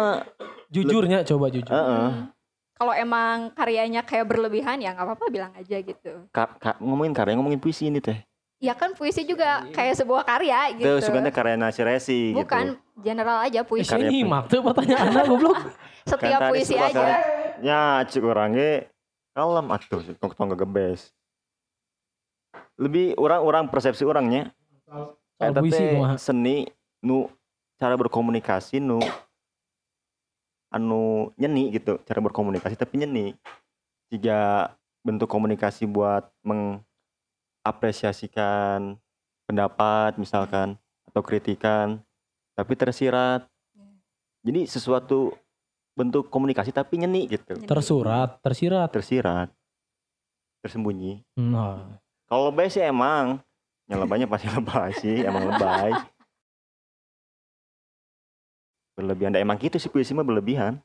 [0.71, 1.67] Jujurnya coba jujur.
[1.67, 2.07] heeh.
[2.09, 2.31] Hmm.
[2.73, 6.25] Kalau emang karyanya kayak berlebihan ya nggak apa-apa bilang aja gitu.
[6.31, 8.17] Ka- ka- ngomongin karya ngomongin puisi ini teh.
[8.57, 10.89] Ya kan puisi juga kayak sebuah karya gitu.
[11.03, 12.41] Sugan teh karya nasi resi gitu.
[12.41, 13.85] Bukan general aja Eh, puisi.
[13.85, 15.59] saya Karya nyimak tuh pertanyaan goblok.
[16.09, 16.89] Setiap Kan puisi aja.
[16.91, 17.25] karya-
[17.61, 18.89] Nya cik urang ge
[19.31, 21.13] kalem atuh tong tong gebes.
[22.77, 24.49] Lebih orang-orang persepsi orangnya
[25.37, 26.65] Eta puisi teh seni
[27.01, 27.29] nu
[27.77, 29.01] cara berkomunikasi nu
[30.71, 33.35] anu nyeni gitu cara berkomunikasi tapi nyeni.
[34.11, 34.75] Jika
[35.07, 38.99] bentuk komunikasi buat mengapresiasikan
[39.47, 40.75] pendapat misalkan
[41.11, 42.03] atau kritikan
[42.55, 43.51] tapi tersirat.
[44.41, 45.37] Jadi sesuatu
[45.93, 47.61] bentuk komunikasi tapi nyeni gitu.
[47.69, 48.89] Tersurat, tersirat.
[48.89, 49.53] tersirat.
[50.65, 51.21] Tersembunyi.
[51.37, 53.37] Nah, kalau lebay sih emang.
[53.91, 55.91] Yang lebaynya pasti lebay sih emang lebay
[59.01, 60.77] berlebihan Dah, emang gitu sih puisi mah berlebihan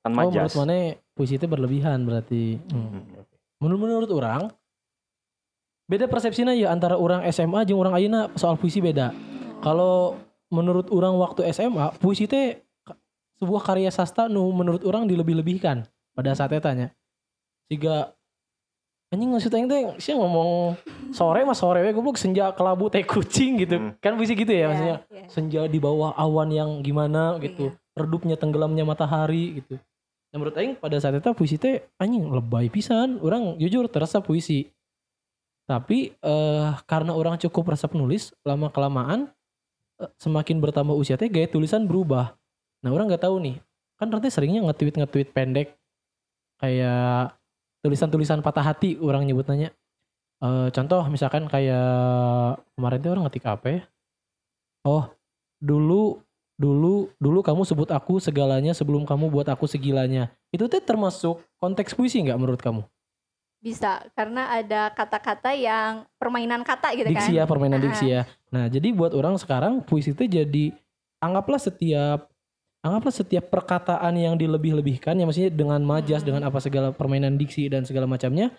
[0.00, 2.56] kan oh menurut mana puisi itu berlebihan berarti.
[2.72, 3.04] Hmm.
[3.60, 4.48] Menurut menurut orang
[5.84, 9.12] beda persepsinya ya antara orang SMA jeung orang ayeuna soal puisi beda.
[9.60, 10.16] kalau
[10.48, 12.96] menurut orang waktu SMA puisi teh ka-
[13.36, 15.84] sebuah karya sastra nu menurut orang dilebih-lebihkan
[16.16, 16.96] pada saat tanya
[17.68, 18.16] jika
[19.10, 20.78] anjing maksud aing teh sih ngomong
[21.10, 23.76] sore mas sore we goblok senja kelabu teh kucing gitu.
[23.76, 23.92] Hmm.
[23.98, 24.96] kan puisi gitu ya maksudnya.
[25.10, 25.24] Iya.
[25.26, 27.74] senja di bawah awan yang gimana gitu.
[27.98, 29.82] Redupnya tenggelamnya matahari gitu.
[30.30, 33.18] Nah, menurut aing pada saat itu puisi teh anjing lebay pisan.
[33.18, 34.70] Orang jujur terasa puisi.
[35.66, 39.26] Tapi eh karena orang cukup resep nulis lama kelamaan
[39.98, 42.38] eh, semakin bertambah usia teh gaya tulisan berubah.
[42.86, 43.58] Nah orang nggak tahu nih.
[43.98, 45.74] Kan nanti seringnya nge-tweet nge-tweet pendek.
[46.62, 47.39] Kayak
[47.80, 49.72] tulisan-tulisan patah hati orang nyebut nanya
[50.40, 53.80] Eh, contoh misalkan kayak kemarin tuh orang ngetik apa ya?
[54.88, 55.04] Oh
[55.60, 56.24] dulu
[56.56, 60.32] dulu dulu kamu sebut aku segalanya sebelum kamu buat aku segilanya.
[60.48, 62.80] Itu tuh termasuk konteks puisi nggak menurut kamu?
[63.60, 67.52] Bisa karena ada kata-kata yang permainan kata gitu diksi ya kan.
[67.52, 67.84] permainan Ah.
[67.84, 68.22] diksi ya.
[68.48, 70.72] Nah jadi buat orang sekarang puisi itu jadi
[71.20, 72.29] anggaplah setiap
[72.80, 76.28] anggaplah setiap perkataan yang dilebih-lebihkan ya maksudnya dengan majas Hmm.
[76.28, 78.52] dengan apa segala permainan diksi dan segala macamnya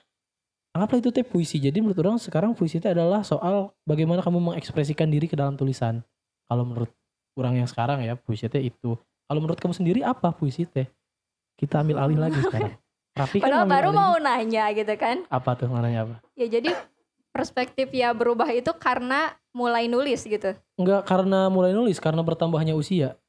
[0.72, 5.08] anggaplah itu teh puisi jadi menurut orang sekarang puisi itu adalah soal bagaimana kamu mengekspresikan
[5.08, 6.06] diri ke dalam tulisan
[6.46, 6.92] kalau menurut
[7.34, 8.94] orang yang sekarang ya puisi teh itu
[9.26, 10.86] kalau menurut kamu sendiri apa puisi teh
[11.56, 12.78] kita ambil alih lagi sekarang
[13.12, 13.98] Raffi kan Padahal baru alih.
[13.98, 15.28] mau nanya gitu kan.
[15.28, 16.72] apa tuh mananya apa Ya jadi
[17.30, 20.52] perspektif ya berubah itu karena mulai nulis gitu.
[20.76, 23.20] Enggak karena mulai nulis karena bertambahnya usia.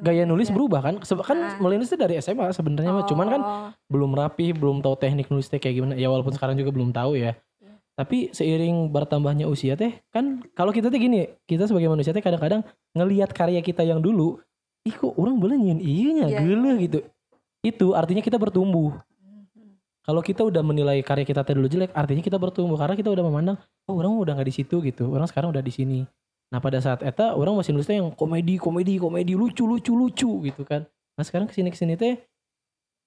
[0.00, 0.94] Gaya nulis berubah kan?
[1.00, 1.56] Kan Ah.
[1.58, 3.04] mulai nulis itu dari SMA sebenarnya mah.
[3.04, 5.94] Cuman kan Oh, belum rapi, belum tahu teknik nulisnya kayak gimana.
[5.94, 7.34] Ya walaupun sekarang juga belum tahu ya.
[7.58, 7.74] Iya.
[7.94, 12.62] Tapi seiring bertambahnya usia teh kan kalau kita teh gini, kita sebagai manusia teh kadang-kadang
[12.92, 14.38] ngelihat karya kita yang dulu,
[14.82, 16.74] ih kok orang boleh nyiin iya nya, Iya.
[16.78, 16.98] gitu.
[17.60, 18.94] Itu artinya kita bertumbuh.
[18.94, 19.76] Mhm.
[20.02, 23.24] Kalau kita udah menilai karya kita teh dulu jelek, artinya kita bertumbuh karena kita udah
[23.24, 26.00] memandang, oh orang udah nggak di situ gitu, orang sekarang udah di sini.
[26.48, 30.62] Nah pada saat eta orang masih nulisnya yang komedi, komedi, komedi, lucu, lucu, lucu gitu
[30.64, 30.88] kan.
[31.18, 32.16] Nah sekarang ke sini ke sini teh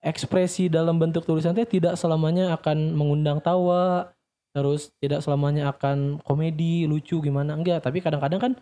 [0.01, 4.09] ekspresi dalam bentuk tulisan teh tidak selamanya akan mengundang tawa,
[4.53, 7.81] terus tidak selamanya akan komedi, lucu gimana enggak.
[7.85, 8.53] Tapi kadang-kadang kan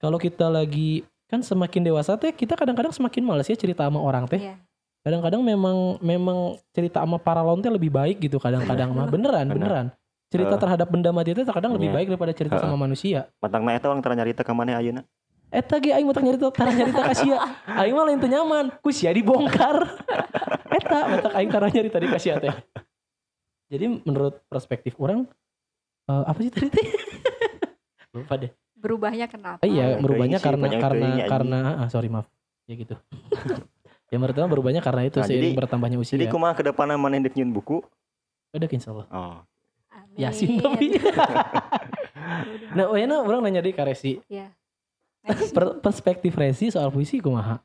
[0.00, 4.28] kalau kita lagi kan semakin dewasa teh kita kadang-kadang semakin males ya cerita sama orang
[4.28, 4.60] teh Iya.
[5.00, 9.56] kadang-kadang memang memang cerita sama paralon teh lebih baik gitu kadang-kadang mah beneran Bener.
[9.56, 9.86] beneran
[10.34, 10.60] cerita Eh.
[10.60, 11.94] terhadap benda mati itu terkadang lebih Iya.
[11.94, 12.66] baik daripada cerita Heeh.
[12.66, 15.06] sama manusia Matang eta orang tara nyarita ka maneh ayeuna.
[15.48, 17.38] eta ge aing mah teu nyarita tara nyarita ka sia
[17.80, 19.86] aing mah lain teu nyaman ku sia dibongkar
[20.76, 22.50] eta mata aing tara nyarita di ka sia teh
[23.70, 25.30] jadi menurut perspektif orang
[26.04, 26.86] eh, apa sih tadi teh
[28.14, 29.58] lupa deh Berubahnya kenapa?
[29.58, 32.28] Oh iya, Oh, berubahnya karena karena karena ah sorry maaf.
[32.68, 32.92] Ya gitu.
[34.12, 36.14] yang pertama berubahnya karena itu Nah, seiring jadi- bertambahnya usia.
[36.14, 37.80] Jadi kumaha ke depanna maneh dek nyieun buku?
[38.52, 39.08] Udah insyaallah.
[39.08, 39.40] Oh.
[40.16, 40.94] Yasin tapi.
[42.76, 44.22] nah, oh enak orang nanya deh ke Resi.
[44.30, 44.50] Iya.
[45.56, 47.58] Per- perspektif Resi soal puisi kumaha?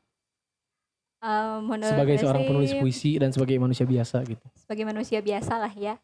[1.20, 4.40] Eh, menurut Sebagai saya seorang penulis puisi dan sebagai manusia biasa gitu.
[4.56, 6.00] sebagai manusia biasa lah ya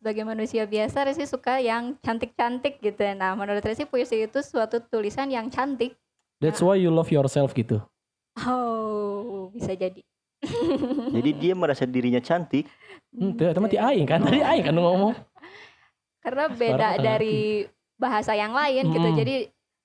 [0.00, 5.28] sebagai manusia biasa Resi suka yang cantik-cantik gitu nah menurut Resi puisi itu suatu tulisan
[5.28, 5.92] yang cantik
[6.40, 7.84] That's why you love yourself gitu.
[8.40, 10.00] oh bisa jadi
[11.12, 12.64] Jadi dia merasa dirinya cantik.
[13.12, 15.12] Hmm, tuh, teman ti aing kan tadi aing kan ngomong.
[16.20, 17.64] Karena beda dari
[17.96, 19.16] bahasa yang lain gitu Mm.
[19.16, 19.36] jadi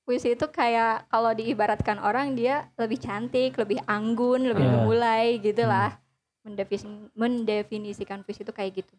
[0.01, 4.73] puisi itu kayak kalau diibaratkan orang dia lebih cantik lebih anggun lebih Iya.
[4.77, 5.91] memulai gitulah
[6.41, 8.93] Mendefinis- mendefinisikan puisi itu kayak gitu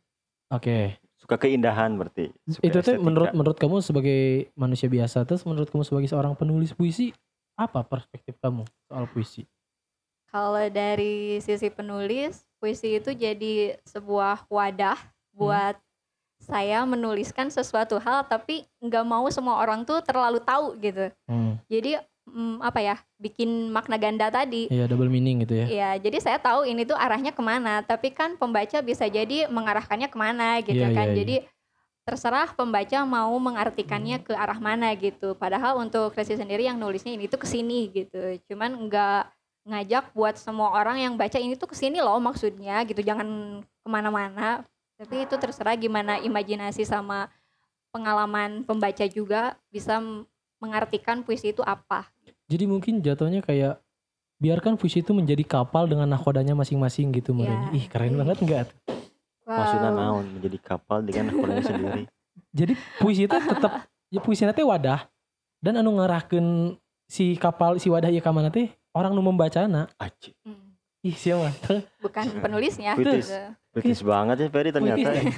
[0.48, 0.94] Oke.
[1.16, 2.30] Suka keindahan berarti.
[2.46, 6.70] Suka Itu tuh menurut menurut kamu sebagai manusia biasa terus menurut kamu sebagai seorang penulis
[6.70, 7.10] puisi
[7.54, 9.42] apa perspektif kamu soal puisi?
[10.26, 14.94] Kalau dari sisi penulis, puisi itu jadi sebuah wadah
[15.32, 15.74] buat
[16.46, 21.10] saya menuliskan sesuatu hal tapi nggak mau semua orang tuh terlalu tahu gitu.
[21.26, 21.58] Hmm.
[21.66, 21.98] Jadi
[22.30, 24.70] mm, apa ya, bikin makna ganda tadi.
[24.70, 25.66] Iya double meaning gitu ya.
[25.66, 30.06] Ya, jadi saya tahu ini tuh arahnya ke mana, tapi kan pembaca bisa jadi mengarahkannya
[30.06, 31.10] ke mana gitu Iya, kan.
[31.10, 31.18] iya, iya.
[31.18, 31.36] Jadi
[32.06, 35.34] terserah pembaca mau mengartikannya ke arah mana gitu.
[35.34, 38.38] Padahal untuk Resi sendiri yang nulisnya ini tuh ke sini gitu.
[38.46, 39.22] Cuman nggak
[39.66, 43.02] ngajak buat semua orang yang baca ini tuh ke sini loh maksudnya gitu.
[43.02, 44.62] Jangan ke mana-mana.
[44.96, 47.28] Tapi itu terserah gimana imajinasi sama
[47.92, 50.00] pengalaman pembaca juga bisa
[50.56, 52.08] mengartikan puisi itu apa.
[52.48, 53.76] Jadi mungkin jatuhnya kayak
[54.40, 57.36] biarkan puisi itu menjadi kapal dengan nakodanya masing-masing gitu.
[57.36, 57.76] Iya.
[57.76, 58.68] Ih keren banget enggak?
[59.46, 60.00] Maksudnya Wow.
[60.00, 62.02] naon menjadi kapal dengan nakodanya sendiri.
[62.58, 65.08] Jadi puisi itu tetap ya puisi teh wadah
[65.60, 69.92] dan anu ngarahkeun si kapal si wadah ieu ka mana teh orang nu membacana.
[70.00, 70.32] Aci.
[70.40, 70.72] Hmm,
[71.04, 71.52] Ih sia mah.
[72.00, 72.96] Bukan penulisnya.
[72.96, 73.28] Puitis.
[73.76, 73.84] Gitu.
[73.84, 74.96] Kritis banget ya Ferry ternyata.
[74.96, 75.36] Puitis.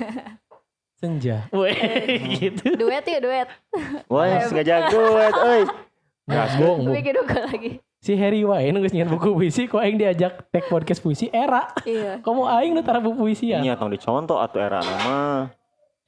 [1.03, 1.46] Senja.
[1.51, 1.79] Weh
[2.38, 2.74] gitu.
[2.74, 3.48] Duet yuk duet.
[4.07, 4.87] Wah, sengaja.
[6.29, 6.92] Nah, bohong, bohong.
[6.92, 10.70] bikin buku lagi Si Harry wae nu geus nyian buku puisi kok aing diajak tag
[10.70, 11.66] podcast puisi era.
[11.83, 13.59] iya Kamu aing nu tara buku puisi ya.
[13.59, 15.51] Iya tong dicontoh atau era nama.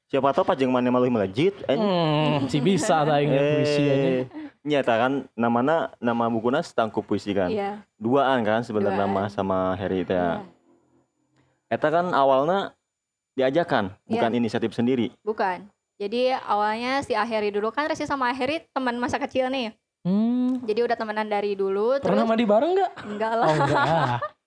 [0.07, 1.59] Siapa tahu pajeng mana malu melejit.
[1.67, 4.07] Hmm, si bisa ta aing nyian puisi aja.
[4.07, 4.23] Eh,
[4.63, 7.51] nyata kan namana nama bukunya setangku puisi kan.
[7.51, 10.15] iya Duaan kan sebenarnya nama sama Harry teh.
[10.15, 10.47] iya.
[11.71, 12.75] Eta kan awalnya
[13.33, 14.37] diajakan, bukan Iya.
[14.37, 15.09] inisiatif sendiri.
[15.23, 15.65] bukan
[15.97, 20.81] jadi awalnya si Aheri dulu kan Resi sama Aheri teman masa kecil nih Hmm, jadi
[20.83, 22.91] udah temenan dari dulu pernah terus mandi bareng enggak?
[23.05, 23.85] enggak Oh lah enggak.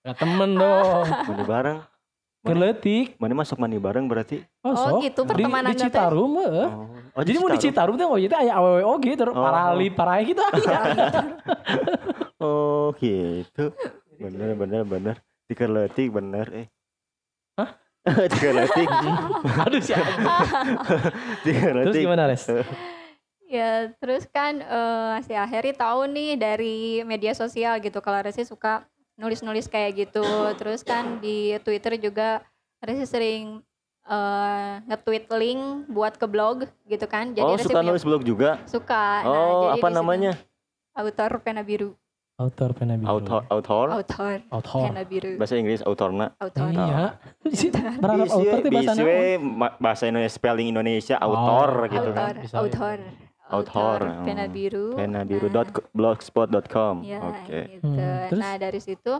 [0.01, 1.05] Enggak temen dong.
[1.29, 1.77] Mandi bareng.
[2.43, 3.05] Keletik.
[3.15, 4.35] Mana masuk mandi bareng berarti?
[4.59, 5.87] Oh, Oh, gitu Di, pertemanan di teh.
[5.87, 6.67] Citarum heeh.
[7.13, 9.39] Oh, Jadi mau di Citarum teh oh itu aya awewe oge terus Oh.
[9.39, 10.41] parali parai gitu.
[12.41, 13.63] Oh gitu.
[14.17, 15.15] Bener bener bener.
[15.45, 16.65] Tiker letik bener eh.
[18.31, 18.87] Tiker letik.
[19.63, 19.95] Aduh sih.
[21.43, 22.01] Tiker Terus letik.
[22.01, 22.45] gimana, Res?
[23.45, 28.81] ya terus kan eh, si Aheri tahu nih dari media sosial gitu kalau Resi suka
[29.13, 32.41] nulis-nulis kayak gitu terus kan di Twitter juga
[32.81, 33.61] Resi sering
[34.03, 38.21] eh, nge-tweet link buat ke blog gitu kan jadi Oh Resi suka punya- nulis blog
[38.23, 38.57] juga.
[38.65, 40.33] suka Nah, Oh jadi apa namanya?
[40.91, 41.93] author pena biru
[42.33, 43.05] Autor pena biru.
[43.07, 43.87] Author, author.
[43.93, 44.89] author Author.
[44.89, 46.33] pena biru Bahasa Inggris autorna.
[46.35, 47.21] author Iya.
[48.01, 49.01] Berharap Bisa autor teh bahasa
[49.37, 51.29] ma- bahasa Indonesia spelling Indonesia Oh.
[51.29, 52.33] author gitu author kan.
[52.41, 52.97] Bisa, author
[53.53, 54.49] Author, pena oh.
[54.49, 56.95] biru Pena biru Nah, blogspot.com.
[57.05, 57.59] Ya, Oke.
[57.69, 57.85] gitu.
[57.85, 58.41] Hmm, terus?
[58.41, 59.13] Nah, dari situ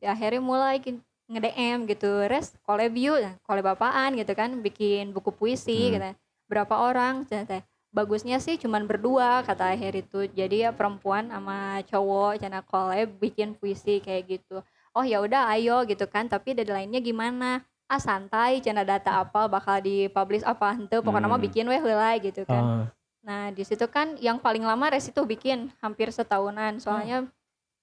[0.00, 0.80] ya akhirnya mulai
[1.24, 5.92] nge-DM gitu, res collab yuk, Nah, collab apaan gitu kan, bikin buku puisi Hmm.
[5.92, 6.10] gitu.
[6.48, 7.28] Berapa orang?
[7.28, 7.60] Ternyata
[7.94, 10.26] bagusnya sih cuman berdua kata akhir itu.
[10.26, 14.60] Jadi ya perempuan sama cowok cina collab bikin puisi kayak gitu.
[14.94, 17.62] Oh ya udah ayo gitu kan, tapi deadline-nya gimana?
[17.86, 21.46] Ah santai, cina data apa bakal dipublish apa henteu pokoknya mah Hmm.
[21.46, 22.62] bikin weh heula gitu kan.
[22.62, 22.86] Ah,
[23.24, 26.76] Nah, di situ kan yang paling lama res itu bikin hampir setahunan.
[26.76, 27.24] Soalnya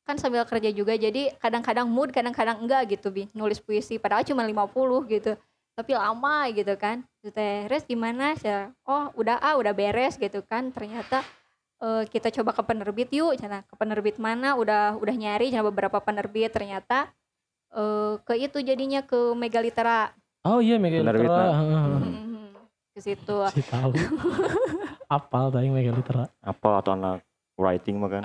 [0.06, 4.46] kan sambil kerja juga jadi kadang-kadang mood, kadang-kadang enggak gitu bi nulis puisi padahal cuma
[4.46, 5.34] 50 gitu.
[5.76, 7.04] Tapi lama gitu kan.
[7.24, 8.36] Terus gimana?
[8.38, 10.70] Saya, oh, udah ah, udah beres gitu kan.
[10.70, 11.24] Ternyata
[11.82, 13.40] eh, kita coba ke penerbit yuk.
[13.40, 14.60] Cina ke penerbit mana?
[14.60, 17.10] Udah udah nyari cina beberapa penerbit ternyata
[17.72, 20.12] eh ke itu jadinya ke Megalitera.
[20.44, 21.46] Oh iya Mega Penerbit, Litera.
[21.46, 21.56] nah.
[21.62, 21.86] heeh.
[22.02, 22.46] Mhm.
[22.92, 23.38] Ke situ.
[23.54, 23.94] Si tahu.
[25.16, 26.26] Apal tadi Mega Litera.
[26.44, 27.24] Apa atau anak
[27.56, 28.24] writing mah kan?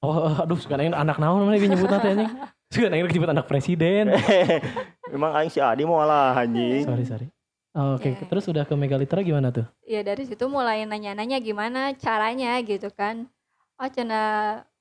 [0.00, 2.32] Oh, aduh, sekarang anak naon mana nyebut nanti anjing.
[2.70, 4.14] Sekarang disebut anak presiden.
[5.12, 6.86] Memang aing si Adi mau lah anjing.
[6.86, 7.26] sorry, sorry.
[7.70, 8.22] Oh, Oke, Ya.
[8.24, 9.66] terus udah ke Mega Litera gimana tuh?
[9.84, 13.30] ya dari situ mulai nanya-nanya gimana caranya gitu kan
[13.74, 14.22] oh cina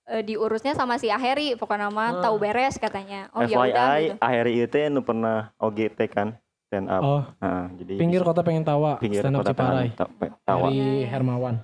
[0.06, 2.22] eh, diurusnya sama si Aheri pokoknya mah Ah.
[2.24, 7.02] tahu beres katanya oh ya udah gitu akhir itu nu pernah OGT kan stand up.
[7.04, 9.90] Oh, Nah, jadi pinggir kota pengen tawa, pinggir stand up kota Ciparai.
[10.42, 10.68] Tawa.
[10.68, 11.06] Dari.
[11.06, 11.56] Hermawan.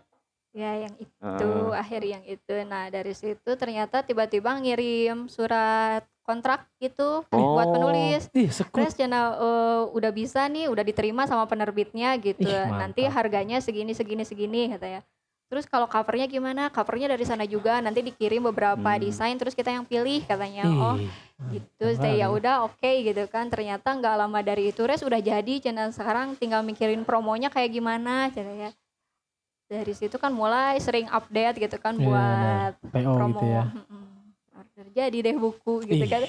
[0.51, 1.73] ya yang itu Heeh.
[1.75, 7.71] Aheri yang itu nah dari situ ternyata tiba-tiba ngirim surat kontrak gitu buat Oh.
[7.71, 8.49] penulis Ih.
[8.49, 12.43] Terus channel eh, udah bisa nih, udah diterima sama penerbitnya gitu.
[12.43, 15.05] Ih, nanti harganya segini segini segini katanya.
[15.45, 16.67] Terus kalau covernya gimana?
[16.67, 17.77] Covernya dari sana juga.
[17.77, 18.97] Nanti dikirim beberapa Hmm.
[18.99, 20.65] desain, terus kita yang pilih katanya.
[20.65, 21.05] Oh Ih,
[21.53, 21.85] gitu.
[21.93, 23.45] Saya ya udah oke gitu kan.
[23.45, 25.53] Ternyata nggak lama dari itu res udah jadi.
[25.61, 28.73] Channel sekarang tinggal mikirin promonya kayak gimana, ya
[29.65, 33.29] Dari situ kan mulai sering update gitu kan Iya, buat PO promo.
[33.31, 33.63] gitu ya.
[34.75, 36.09] Jadi deh buku gitu Ih.
[36.09, 36.23] kan.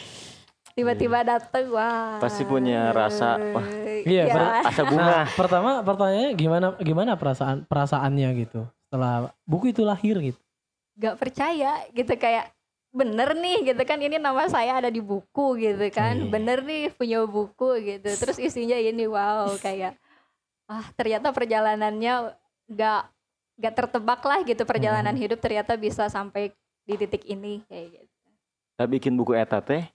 [0.72, 2.20] Tiba-tiba dateng wah.
[2.20, 3.64] Pasti punya rasa, wah.
[4.04, 5.02] Iya, ya, ber- Asa bunga.
[5.02, 10.38] Nah, pertama pertanyaannya gimana gimana perasaan perasaannya gitu setelah buku itu lahir gitu.
[10.94, 12.48] gak percaya gitu kayak
[12.88, 16.30] bener nih gitu kan ini nama saya ada di buku gitu kan Iya.
[16.30, 19.92] bener nih punya buku gitu terus isinya ini wow kayak
[20.64, 22.32] ah ternyata perjalanannya
[22.70, 23.12] gak
[23.56, 25.20] gak tertebak lah gitu perjalanan Hmm.
[25.20, 28.15] hidup ternyata bisa sampai di titik ini kayak gitu
[28.76, 29.88] Kita bikin buku eta teh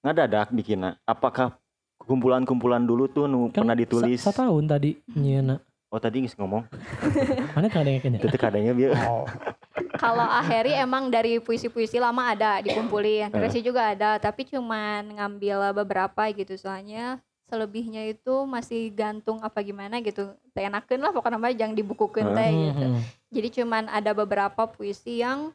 [0.00, 0.96] ngadadak bikinna.
[1.04, 1.52] Apakah
[2.00, 4.24] kumpulan-kumpulan dulu tuh nu Kan pernah ditulis?
[4.24, 5.60] Sa, tahun tadi nyeuna.
[5.92, 6.64] Oh tadi geus ngomong.
[7.52, 8.24] Mana ada kayaknya.
[8.24, 8.96] Itu teh kadangnya bieu.
[8.96, 9.28] Oh.
[10.00, 13.28] kalau Aheri emang dari puisi-puisi lama ada dikumpulin.
[13.36, 17.20] Resi juga ada tapi cuman ngambil beberapa gitu soalnya
[17.52, 22.86] selebihnya itu masih gantung apa gimana gitu enakeun lah pokoknya jangan dibukukeun teh Hmm, gitu
[22.88, 23.00] hmm.
[23.28, 25.52] jadi cuman ada beberapa puisi yang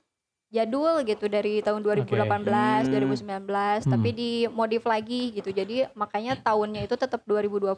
[0.50, 3.46] jadul gitu dari tahun 2018 Hmm.
[3.46, 7.70] 2019 tapi dimodif lagi gitu jadi makanya tahunnya itu tetap 2020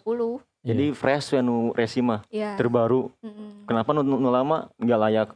[0.61, 3.11] Jadi fresh we nu resi mah ya terbaru.
[3.19, 3.65] mm-mm.
[3.65, 5.29] Kenapa nu, nu lama nggak layak?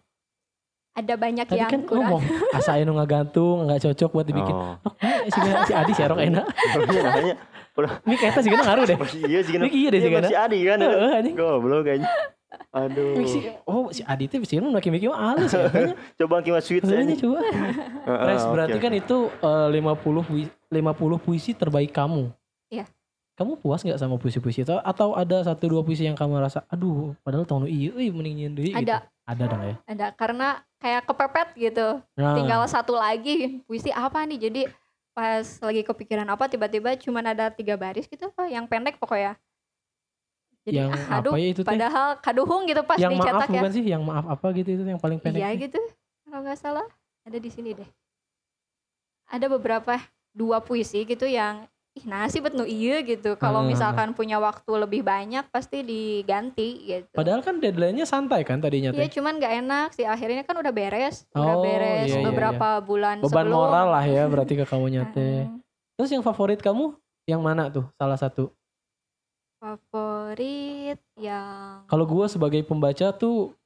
[0.96, 2.24] ada banyak Tadi yang kan kurang ngomong
[2.56, 4.56] asa anu ngagantung nggak cocok buat dibikin.
[4.56, 4.80] Oh.
[4.80, 6.46] Mana si, si Adi si Erok enak.
[6.88, 7.36] Iya.
[8.08, 8.96] Mik eta sih ngaruh deh.
[9.28, 10.80] Iya sih iya deh sih Masih Adi kan.
[10.80, 11.36] Heeh, anjing.
[11.36, 12.08] Goblok kayaknya.
[12.72, 13.16] Aduh.
[13.64, 15.68] Oh si Aditya bisa makin bikin halus ya.
[15.68, 17.18] Kayaknya Coba kiwa sweet saya nih.
[17.18, 17.40] coba.
[18.08, 22.30] Heeh, Res, berarti kan itu eh, 50 pui- 50 puisi terbaik kamu.
[22.70, 22.86] Iya.
[23.36, 27.12] Kamu puas nggak sama puisi-puisi itu atau ada satu dua puisi yang kamu rasa aduh
[27.20, 28.80] padahal tahun iya euy mending nyeun deui gitu.
[28.80, 29.04] Ada.
[29.26, 29.76] Ada dong ya.
[29.90, 30.48] Ada karena
[30.80, 31.88] kayak kepepet gitu.
[32.16, 34.40] Nah, Tinggal satu lagi puisi apa nih?
[34.48, 34.62] Jadi
[35.12, 39.36] pas lagi kepikiran apa tiba-tiba cuman ada tiga baris gitu apa yang pendek pokoknya.
[40.66, 41.70] Jadi yang aduh apa ya itu teh?
[41.70, 43.54] padahal kaduhung gitu pas Yang maaf dicetak ya.
[43.56, 43.84] bukan sih?
[43.86, 45.38] Yang maaf apa gitu itu yang paling pendek?
[45.38, 45.58] Iya teh?
[45.64, 45.80] gitu.
[46.26, 46.88] Kalau nggak salah
[47.22, 47.90] ada di sini deh.
[49.28, 49.98] Ada beberapa
[50.32, 53.34] dua puisi gitu yang ih nasib nu iya gitu.
[53.36, 53.66] Kalau Ah.
[53.66, 57.08] misalkan punya waktu lebih banyak pasti diganti gitu.
[57.10, 59.16] Padahal kan deadline-nya santai kan tadinya Iya teh.
[59.16, 63.18] cuman nggak enak sih akhirnya kan udah beres, udah Oh, beres iya, iya, beberapa bulan
[63.18, 63.56] Beban sebelum.
[63.56, 65.46] moral lah ya berarti ke kamunya teh.
[65.48, 65.62] Mm,
[65.96, 66.92] Terus yang favorit kamu
[67.24, 67.88] yang mana tuh?
[67.96, 68.52] Salah satu.
[69.66, 73.58] Favorit yang Kalau gue sebagai pembaca tuh,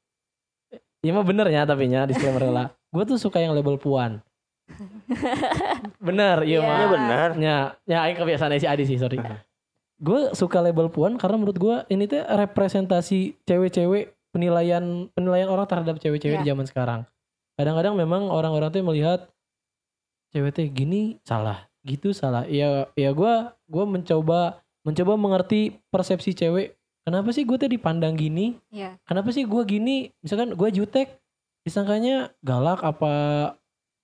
[1.03, 2.67] ya mah bener ya tapi nya disclaimer lah.
[2.87, 4.23] Gue tuh suka yang label puan.
[5.99, 6.63] bener, iya Iya.
[6.63, 6.77] mah.
[6.77, 7.27] Iya benar.
[7.35, 9.19] Ya, ya aing kebiasaan si Adi sih, sorry.
[9.99, 15.99] gue suka label puan karena menurut gue ini tuh representasi cewek-cewek penilaian penilaian orang terhadap
[15.99, 16.55] cewek-cewek di Iya.
[16.55, 17.01] zaman sekarang.
[17.59, 19.27] Kadang-kadang memang orang-orang tuh melihat
[20.31, 22.47] cewek teh gini salah, gitu salah.
[22.47, 23.33] Ya, ya gue
[23.67, 26.75] gue mencoba mencoba mengerti persepsi cewek.
[27.03, 28.59] Kenapa sih gue tuh dipandang gini?
[28.69, 31.17] ya kenapa sih gue gini misalkan gue jutek
[31.65, 33.13] disangkanya galak apa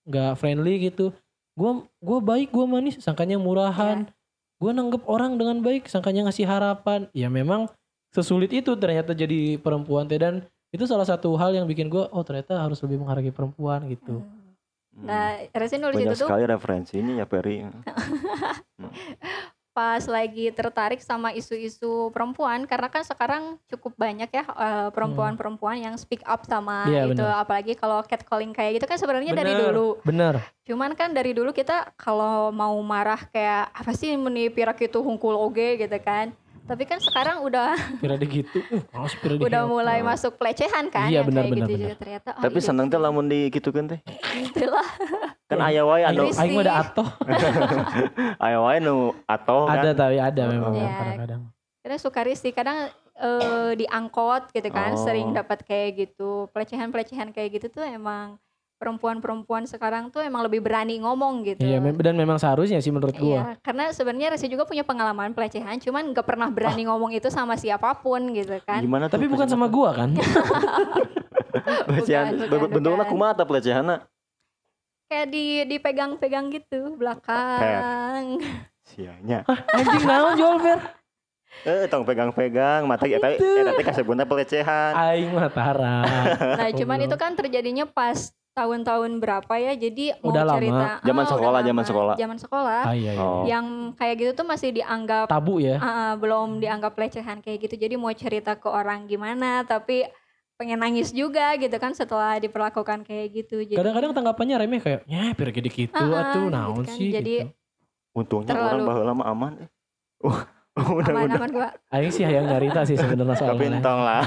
[0.10, 1.14] nggak friendly gitu
[1.56, 1.72] gue
[2.04, 4.10] gua baik gue manis sangkanya murahan
[4.58, 7.70] gue nanggep orang dengan baik sangkanya ngasih harapan ya memang
[8.12, 10.42] sesulit itu ternyata jadi perempuan teh dan
[10.74, 14.24] itu salah satu hal yang bikin gue oh ternyata harus lebih menghargai perempuan gitu
[14.96, 15.04] Hmm.
[15.04, 15.12] Hmm.
[15.12, 17.68] Nah, Resi nulis Banyak itu tuh sekali referensinya ya Peri.
[19.76, 25.96] pas lagi tertarik sama isu-isu perempuan karena kan sekarang cukup banyak ya eh, perempuan-perempuan yang
[25.96, 27.44] speak up sama Iya, itu benar.
[27.44, 29.64] apalagi kalau catcalling kayak gitu kan sebenarnya dari Bener.
[29.68, 30.34] dulu bener
[30.64, 35.36] cuman kan dari dulu kita kalau mau marah kayak apa sih meni pirak itu hungkul
[35.36, 36.32] oge gitu kan
[36.66, 39.70] tapi kan sekarang udah kira di gitu uh, di udah gitu.
[39.70, 41.86] mulai masuk pelecehan kan Iya, yang benar, kayak benar, gitu benar.
[41.86, 44.00] juga ternyata ah, Tapi iya seneng teh lamun di gitu kan teh.
[44.34, 44.90] Gitu lah.
[45.46, 45.70] Kan Ya.
[45.70, 47.08] aya wae aing anu aing mah ada atoh
[48.46, 49.96] aya wae nu atoh ada kan.
[49.96, 50.90] tapi ada memang Iya.
[50.92, 51.42] kadang-kadang
[51.80, 52.78] kadang suka risih kadang
[53.16, 55.00] eh, di angkot gitu kan Oh.
[55.00, 58.42] sering dapat kayak gitu pelecehan-pelecehan kayak gitu tuh emang
[58.76, 61.64] perempuan-perempuan sekarang tuh emang lebih berani ngomong gitu.
[61.64, 63.32] Iya, dan memang seharusnya sih menurut gua.
[63.32, 67.56] Iya, karena sebenarnya Resi juga punya pengalaman pelecehan, cuman gak pernah berani ngomong itu sama
[67.56, 68.84] siapa pun gitu kan.
[68.84, 70.14] Gimana Tapi bukan sama gua kan?
[71.88, 72.36] pelecehan?
[72.48, 73.96] Bentuknya tah pelecehanna?
[75.06, 78.42] Kayak di dipegang-pegang gitu belakang.
[78.86, 79.48] Sianya.
[79.48, 80.80] Anjing naon jual Fer?
[81.64, 83.48] Eh, tong pegang-pegang, mata eta Itu.
[83.48, 84.92] eta teh kasebutna pelecehan.
[84.92, 85.48] Aing mah.
[85.48, 89.76] Nah, cuman itu kan terjadinya pas tahun-tahun berapa ya.
[89.76, 90.56] Jadi mau Udah lama.
[90.56, 91.84] cerita Zaman Ah, sekolah, zaman lama.
[91.86, 92.16] sekolah.
[92.16, 92.82] Zaman sekolah.
[92.82, 93.22] Ah, iya, iya.
[93.22, 93.44] Oh.
[93.44, 95.76] Yang kayak gitu tuh masih dianggap Tabu ya.
[95.78, 97.76] Ah, belum dianggap pelecehan kayak gitu.
[97.78, 100.08] Jadi mau cerita ke orang gimana, tapi
[100.56, 103.60] pengen nangis juga gitu kan setelah diperlakukan kayak gitu.
[103.62, 106.96] Jadi Kadang-kadang tanggapannya remeh kayak, ya biar gede gitu ah, atuh gitu naon kan.
[106.96, 107.52] sih Jadi- gitu.
[108.16, 109.54] Untungnya Terlalu- orang baheula mah aman.
[109.60, 109.70] eh.
[110.24, 110.40] Uh,
[110.96, 111.12] udah udah.
[111.14, 111.70] aman-aman gua.
[111.90, 113.52] Aing sih yang nyarita sih sebenarnya soalnya.
[113.54, 114.24] Tapi entong lah.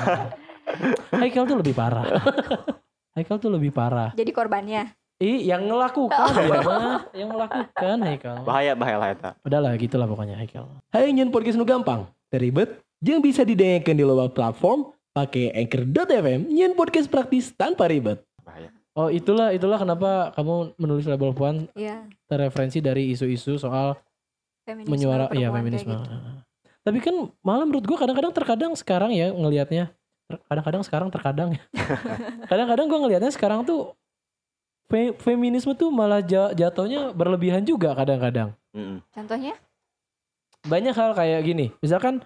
[1.16, 2.04] Haikal tuh lebih parah.
[3.18, 4.14] Haikal tuh lebih parah.
[4.14, 4.94] Jadi korbannya.
[5.18, 8.46] Ih, yang ngelakukan ya mah, yang melakukan Haikal.
[8.46, 9.31] Bahaya bahaya lah eta.
[9.42, 10.70] Udahlah gitulah pokoknya Haikal.
[10.88, 16.72] Hai nyen podcast nu gampang, teribet, jeung bisa didengarkan di loba platform pakai anchor.fm nyen
[16.72, 18.22] podcast praktis tanpa ribet.
[18.40, 18.70] Bahaya.
[18.94, 23.98] Oh itulah itulah kenapa kamu menulis label puan Iya, terreferensi dari isu-isu soal
[24.62, 24.90] feminisme.
[24.90, 25.98] menyuara iya feminisme.
[25.98, 26.14] gitu.
[26.78, 29.90] Tapi kan malah menurut gua kadang-kadang terkadang sekarang ya ngelihatnya
[30.28, 31.62] kadang-kadang sekarang terkadang ya.
[32.46, 33.96] kadang-kadang gua ngelihatnya sekarang tuh
[34.86, 38.52] fe- feminisme tuh malah ja- jatuhnya berlebihan juga kadang-kadang.
[39.10, 39.56] Contohnya?
[40.62, 41.66] Banyak hal kayak gini.
[41.80, 42.20] Misalkan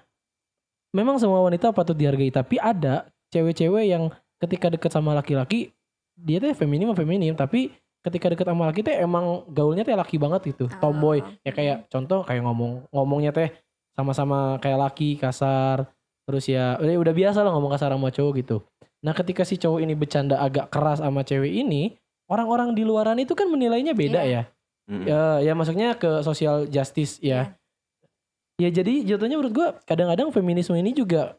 [0.90, 5.70] memang semua wanita patut dihargai tapi ada cewek-cewek yang ketika deket sama laki-laki
[6.12, 7.72] dia tuh feminim feminim tapi
[8.02, 10.66] ketika deket sama laki teh emang gaulnya teh laki banget gitu.
[10.82, 13.48] Tomboy Ah, ya kayak contoh kayak ngomong ngomongnya teh
[13.94, 15.86] sama-sama kayak laki kasar
[16.28, 18.56] terus ya udah, udah biasa lah ngomong kasar sama cowok gitu
[19.02, 21.98] nah ketika si cowok ini bercanda agak keras sama cewek ini
[22.30, 24.42] orang-orang di luaran itu kan menilainya beda ya
[24.86, 25.06] Mm-mm.
[25.06, 27.54] ya ya maksudnya ke social justice ya
[28.58, 31.38] ya jadi jatuhnya menurut gua kadang-kadang feminisme ini juga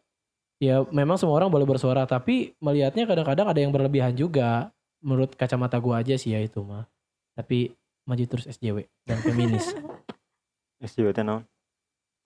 [0.60, 5.80] ya memang semua orang boleh bersuara tapi melihatnya kadang-kadang ada yang berlebihan juga menurut kacamata
[5.80, 6.88] gua aja sih ya itu mah
[7.36, 9.72] tapi maju terus SJW dan feminis
[10.84, 11.48] SJW naon?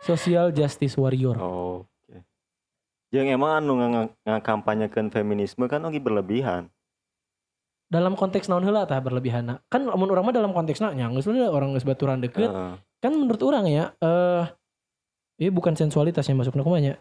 [0.02, 1.38] Social Justice Warrior.
[1.38, 1.86] Oh.
[3.10, 6.68] Yang emang anu nggak ngakampanyekeun feminisme kan oke berlebihan.
[7.88, 11.72] dalam konteks naon heula tah berlebihan kan lamun urang mah dalam konteksna nya geus orang
[11.72, 12.76] geus baturan deket Heeh.
[13.00, 14.44] kan menurut orang ya eh
[15.40, 17.00] ini bukan sensualitas yang masuk kumanya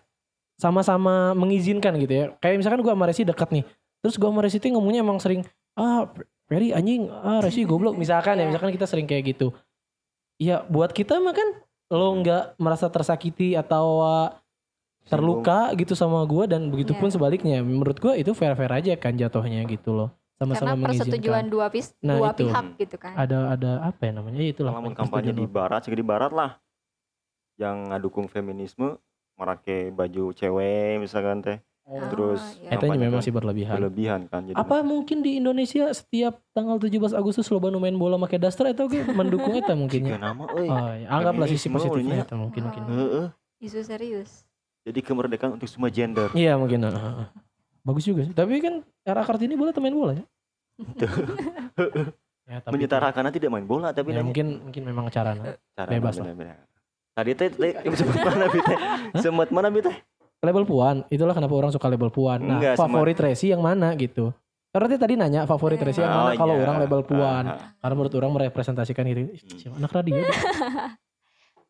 [0.56, 2.26] sama-sama mengizinkan gitu ya.
[2.40, 3.64] Kayak misalkan gua sama Resi dekat nih.
[4.00, 5.42] Terus gua sama Resi tuh ngomongnya emang sering
[5.74, 6.06] ah
[6.46, 7.98] Ferry anjing ah Resi goblok.
[8.02, 8.54] Misalkan ya Iya.
[8.54, 9.52] misalkan kita sering kayak gitu.
[10.38, 11.48] Ya buat kita mah kan
[11.90, 14.28] lo nggak merasa tersakiti atau uh,
[15.08, 17.14] terluka gitu sama gua dan begitupun Iya.
[17.14, 21.96] sebaliknya menurut gua itu fair-fair aja kan jatuhnya gitu loh sama-sama Karena persetujuan dua pis
[21.98, 22.44] Nah, dua itu.
[22.44, 23.14] pihak gitu kan.
[23.14, 26.60] ada ada apa ya namanya ya itulah Kalau kampanye di barat, segede barat lah.
[27.56, 29.00] Yang ngadukung feminisme,
[29.34, 31.58] merake baju cewek misalkan teh.
[31.82, 32.74] Oh, terus iya.
[32.74, 34.58] Kampanye memang sih berlebihan Berlebihan kan jadi.
[34.58, 38.84] apa mungkin di Indonesia setiap tanggal 17 Agustus loba nu main bola make daster atau
[38.86, 40.20] ge mendukung eta mungkin Jika ya.
[40.20, 40.66] nama euy.
[40.66, 41.06] Oh, iya.
[41.08, 42.82] anggaplah sisi positifnya itu mungkin mungkin.
[42.82, 42.90] Oh.
[42.92, 43.26] Heeh.
[43.62, 44.42] Isu serius.
[44.86, 46.30] Jadi kemerdekaan untuk semua gender.
[46.30, 46.86] Iya mungkin.
[46.86, 47.26] heeh, heeh.
[47.82, 48.30] Bagus juga sih.
[48.32, 50.24] Tapi kan era Kartini bola main bola ya.
[52.46, 55.34] ya tapi Menyetarakan tidak main bola tapi ya, nanya mungkin mungkin memang cara
[55.90, 56.30] bebas lah.
[57.16, 58.78] Tadi teh teh semut mana bi teh?
[59.24, 59.96] Semut mana bi teh?
[60.44, 62.38] Label puan, itulah kenapa orang suka label puan.
[62.38, 64.30] Nah, Enggak, sama- favorit Resi yang mana gitu.
[64.68, 66.62] Karena dia tadi nanya favorit Resi yang mana Oh, kalau iya.
[66.62, 67.44] orang label puan.
[67.48, 67.58] Ah, ah.
[67.80, 69.58] Karena menurut orang merepresentasikan itu Hmm.
[69.58, 70.20] siapa anak radio.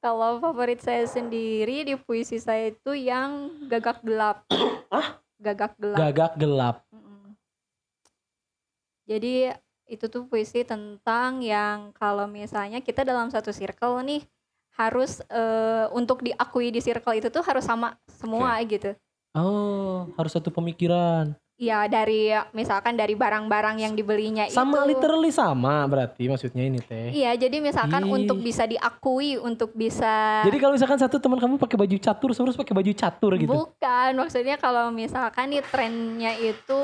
[0.00, 4.44] Kalau favorit saya sendiri di puisi saya itu yang gagak gelap.
[4.92, 5.18] Ah?
[5.40, 5.98] Gagak gelap.
[5.98, 6.76] Gagak gelap.
[6.92, 7.36] Mm-mm.
[9.06, 9.50] Jadi
[9.86, 14.22] itu tuh puisi tentang yang kalau misalnya kita dalam satu circle nih
[14.76, 18.92] harus eh, untuk diakui di circle itu tuh harus sama semua gitu.
[19.32, 21.32] Oh, harus satu pemikiran.
[21.56, 24.92] Ya dari misalkan dari barang-barang yang dibelinya Sama itu.
[24.92, 27.08] literally sama berarti maksudnya ini teh.
[27.16, 28.12] Iya, jadi misalkan Ih.
[28.12, 32.60] untuk bisa diakui, untuk bisa Jadi kalau misalkan satu teman kamu pakai baju catur, terus
[32.60, 33.48] pakai baju catur gitu.
[33.48, 36.80] Bukan, maksudnya kalau misalkan nih trennya itu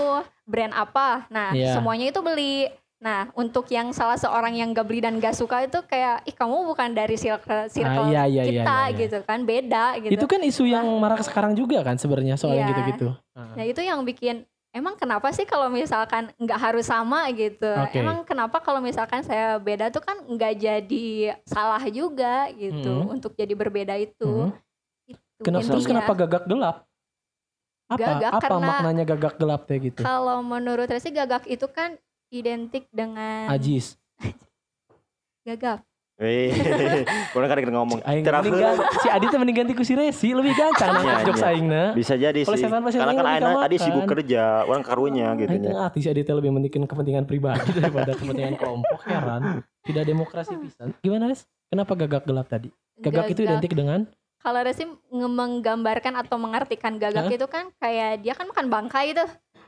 [0.48, 1.76] brand apa, nah Iya.
[1.76, 2.64] semuanya itu beli.
[2.96, 6.64] Nah untuk yang salah seorang yang gak beli dan gak suka itu kayak, ih kamu
[6.64, 9.00] bukan dari circle, circle iya, iya, iya, kita iya, iya.
[9.04, 10.12] gitu kan, beda gitu.
[10.16, 12.70] Itu kan isu yang marak sekarang juga kan sebenarnya soal yang Iya.
[12.72, 13.08] gitu-gitu.
[13.36, 17.68] Nah itu yang bikin, emang kenapa sih kalau misalkan nggak harus sama gitu?
[17.78, 18.00] Oke.
[18.00, 21.06] Emang kenapa kalau misalkan saya beda tuh kan nggak jadi
[21.44, 23.12] salah juga gitu Mhm.
[23.12, 24.48] untuk jadi berbeda itu.
[24.48, 24.52] Mhm.
[25.06, 26.76] Itu Kenapa terus kenapa gagak gelap?
[27.86, 30.00] Apa Gagak apa karena- maknanya gagak gelap teh gitu?
[30.00, 32.00] Kalau menurut Resi gagak itu kan
[32.30, 34.00] identik dengan Ajis.
[35.46, 35.84] gagap.
[37.34, 37.98] Kurang kan ngomong.
[38.06, 38.52] Aing Terakhir
[39.02, 41.84] si Adi teh mending ganti ku si Resi lebih gancang Iya, nangkep jokes iya.
[41.92, 42.66] bisa jadi Kalau sih.
[42.98, 45.72] Karena kan Aina tadi sibuk kerja, orang karunya gitu Aing nya.
[45.74, 49.66] ah, si Adi teh lebih mentingin kepentingan pribadi daripada kepentingan kelompok heran.
[49.82, 50.94] Tidak demokrasi pisan.
[51.02, 51.42] Gimana, Res?
[51.66, 52.70] Kenapa gagak gelap tadi?
[53.02, 54.06] Gagak, itu identik dengan
[54.42, 57.34] Kalau Resi menggambarkan atau mengartikan gagak Hah?
[57.34, 59.22] itu kan kayak dia kan makan bangkai itu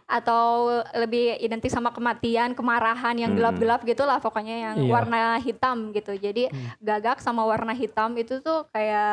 [0.05, 3.41] atau lebih identik sama kematian, kemarahan yang Hmm.
[3.41, 4.93] gelap-gelap gitulah pokoknya yang Iya.
[4.93, 6.13] warna hitam gitu.
[6.15, 6.77] Jadi Hmm.
[6.79, 9.09] gagak sama warna hitam itu tuh kayak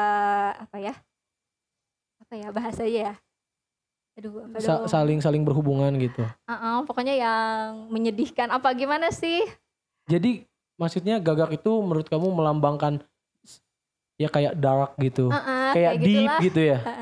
[0.62, 0.94] apa ya?
[2.20, 3.14] Apa ya bahasanya ya?
[4.14, 6.28] Aduh, sa- saling saling berhubungan gitu.
[6.44, 9.40] Uh-uh, pokoknya yang menyedihkan apa gimana sih?
[10.06, 10.44] Jadi
[10.76, 13.00] maksudnya gagak itu menurut kamu melambangkan
[14.20, 15.32] ya kayak dark gitu.
[15.32, 16.40] Uh-uh, kayak deep gitulah.
[16.44, 16.78] gitu ya.
[16.78, 17.01] Uh-uh.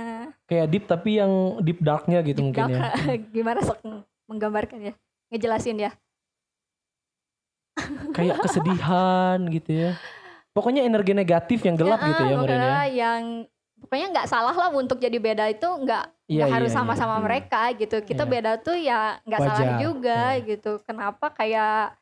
[0.50, 1.32] Kayak deep tapi yang
[1.62, 2.80] deep darknya gitu Deep mungkin ya.
[2.90, 3.22] dark.
[3.36, 3.80] gimana sok
[4.26, 4.94] menggambarkan ya?
[5.30, 5.92] Ngejelasin ya.
[8.12, 9.92] Kayak kesedihan gitu ya.
[10.52, 12.84] Pokoknya energi negatif yang gelap gitu ya Marin ya.
[12.90, 13.22] yang
[13.80, 17.26] pokoknya nggak salah lah untuk jadi beda itu nggak Iya, nggak harus iya, sama-sama Hmm.
[17.26, 17.98] mereka gitu.
[18.04, 18.32] Kita Iya.
[18.32, 20.46] beda tuh ya nggak salah juga Iya.
[20.46, 20.72] gitu.
[20.84, 21.96] Kenapa kayak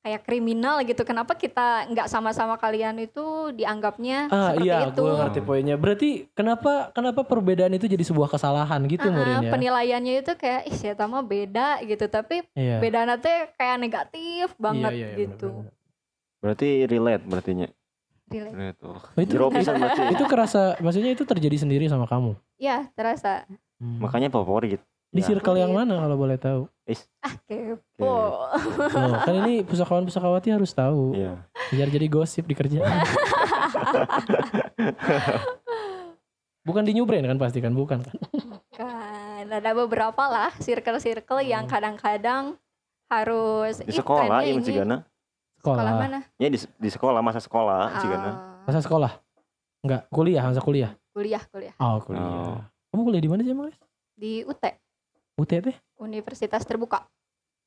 [0.00, 1.02] kayak kriminal gitu?
[1.02, 3.22] Kenapa kita nggak sama-sama kalian itu
[3.52, 5.00] dianggapnya Ah seperti iya, itu?
[5.00, 5.76] gue ngerti poinnya.
[5.76, 9.50] Berarti kenapa kenapa perbedaan itu jadi sebuah kesalahan gitu Uh-uh, Marin ya?
[9.50, 12.78] penilaiannya itu kayak ih saya mah beda gitu tapi Iya.
[12.78, 15.46] beda teh kayak negatif banget Iya, iya, iya, gitu.
[15.46, 15.78] Oh, benar-benar.
[16.40, 17.68] Berarti relate berarti nya.
[18.26, 18.54] Relate.
[18.54, 18.78] Relate.
[18.82, 19.00] Oh.
[19.14, 20.00] Itu- pisan berarti.
[20.10, 22.32] Itu kerasa, maksudnya itu terjadi sendiri sama kamu.
[22.56, 23.44] Ya terasa
[23.76, 23.96] Hmm.
[23.98, 24.76] Makanya favorit.
[25.08, 25.26] Di Ya.
[25.26, 25.88] circle yang Favorit.
[25.88, 26.60] mana kalau boleh tahu?
[27.20, 28.14] Ah kepo.
[28.90, 31.14] Loh, kan ini pusakawan pusakawati harus tahu.
[31.14, 31.34] Iya.
[31.70, 32.86] Biar jadi gosip di kerjaan.
[36.60, 38.16] bukan di New kan pasti kan, bukan kan?
[38.70, 41.72] kan ada beberapa lah circle-circle yang Hmm.
[41.72, 42.44] kadang-kadang
[43.08, 44.96] harus Di "Ih, sekolah iya ini." Cigana.
[45.60, 45.92] sekolah Sekolah.
[45.98, 48.30] mana Ya di, di sekolah masa sekolah Cigana.
[48.30, 49.12] Ah, Masa sekolah?
[49.80, 50.92] Enggak, kuliah, masa kuliah.
[51.10, 52.22] kuliah kuliah Oh, kuliah.
[52.22, 52.60] Oh.
[52.92, 53.76] Kamu kuliah di mana sih, Mas?
[54.14, 54.60] di UT
[55.34, 55.76] UT teh?
[55.96, 57.06] Universitas Terbuka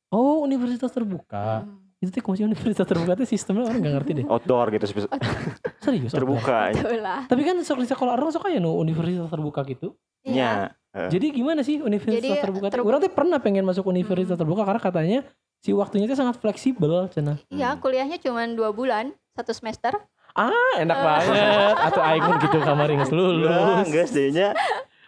[0.10, 1.66] Oh, universitas terbuka.
[1.66, 1.82] Hmm.
[1.98, 4.26] Itu teh kumasi universitas terbuka teh sistemnya orang nggak ngerti deh.
[4.28, 4.86] Outdoor gitu
[5.80, 6.12] Serius?
[6.12, 6.70] terbuka.
[6.70, 9.98] Betul lah Tapi kan sok di sekolah orang sok aya nu universitas terbuka gitu.
[10.22, 10.70] Iya.
[10.92, 11.10] Heeh.
[11.10, 12.68] Jadi gimana sih universitas Jadi, terbuka?
[12.70, 14.44] terbu- Orang tuh pernah pengen masuk universitas Hmm.
[14.44, 15.20] terbuka karena katanya
[15.58, 17.42] si waktunya itu sangat fleksibel, cina.
[17.50, 17.82] Iya, Hmm.
[17.82, 19.98] kuliahnya cuma dua bulan, satu semester.
[20.34, 21.76] Ah, enak banget.
[21.80, 23.88] Atau aing gitu kamar geus lulus.
[23.88, 24.54] deui nya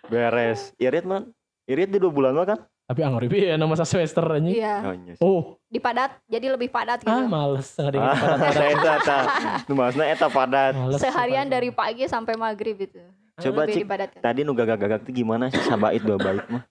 [0.08, 0.74] beres.
[0.78, 1.35] Irit man.
[1.66, 2.60] Irit di dua bulan mah kan?
[2.86, 4.62] Tapi anggur piye nama semester anjing.
[4.62, 5.14] Iya, Oh, iya.
[5.18, 7.10] Oh, dipadat, jadi lebih padat gitu.
[7.10, 8.62] ah males nggak ada yang Ah, padat-padat.
[8.78, 9.18] eta eta.
[9.66, 10.74] Nu eta padat.
[10.78, 11.54] Males Seharian padat.
[11.58, 13.02] dari pagi sampai maghrib itu.
[13.36, 13.84] Coba cik
[14.22, 16.64] tadi nu gagak-gagak tuh gimana sih sabait dua bait mah?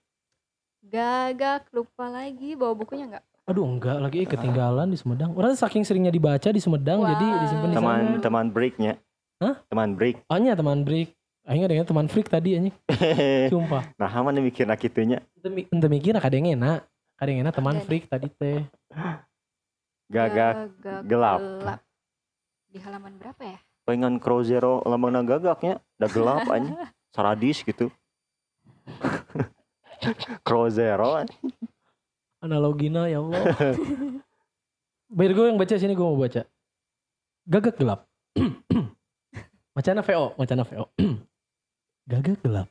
[0.85, 3.23] Gagak, lupa lagi bawa bukunya nggak?
[3.45, 5.33] Aduh enggak lagi eh, ketinggalan di Sumedang.
[5.33, 7.81] Orang saking seringnya dibaca di Sumedang jadi disimpan di sana.
[7.81, 8.93] Teman teman breaknya.
[9.37, 9.61] Hah?
[9.67, 10.23] Teman break.
[10.29, 11.11] Oh nya teman break.
[11.45, 12.73] Aing ada teman freak tadi anjing.
[13.53, 13.93] Sumpah.
[14.01, 16.89] nah, mana mikir kitunya Ente mi- ente mikir kada yang enak.
[17.15, 18.65] Kada yang enak teman freak tadi teh.
[20.09, 20.73] gagak
[21.05, 21.39] gelap.
[22.69, 23.59] Di halaman berapa ya?
[23.85, 27.93] pengen crow zero lambangna gagaknya udah gelap aja saradis gitu
[30.45, 31.53] crow zero anjing.
[32.41, 33.41] Analogina ya Allah.
[35.09, 36.45] Biar gue yang baca sini gue mau baca.
[37.45, 38.09] Gagak gelap.
[39.77, 40.87] Macana VO, macana VO.
[42.05, 42.69] Gagak gelap.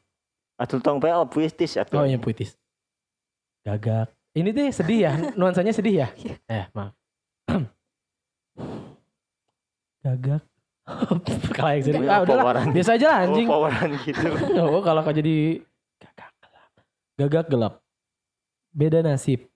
[0.54, 2.54] atuh tong PL puitis atuh Oh iya puitis.
[3.66, 4.14] Gagak.
[4.34, 6.08] Ini deh sedih ya, nuansanya sedih ya.
[6.46, 6.94] Eh maaf.
[10.04, 10.42] Gagak.
[11.56, 12.68] Kalau yang sedih, ah udahlah.
[12.68, 13.48] Biasa aja lah anjing.
[13.48, 14.20] Oh, poweran gitu
[14.60, 15.64] Oh, kalau kau jadi
[15.96, 16.68] gagak gelap.
[17.16, 17.74] Gagak gelap.
[18.68, 19.48] Beda nasib.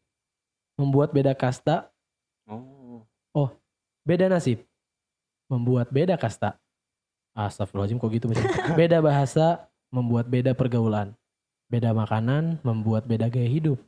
[0.80, 1.92] Membuat beda kasta.
[2.48, 3.50] oh
[4.08, 4.64] Beda nasib.
[5.52, 6.56] Membuat beda kasta.
[7.36, 8.72] Astagfirullahaladzim kok gitu misalnya.
[8.72, 9.67] Beda bahasa.
[9.88, 11.16] Membuat beda pergaulan.
[11.68, 12.60] Beda makanan.
[12.64, 13.80] Membuat beda gaya hidup.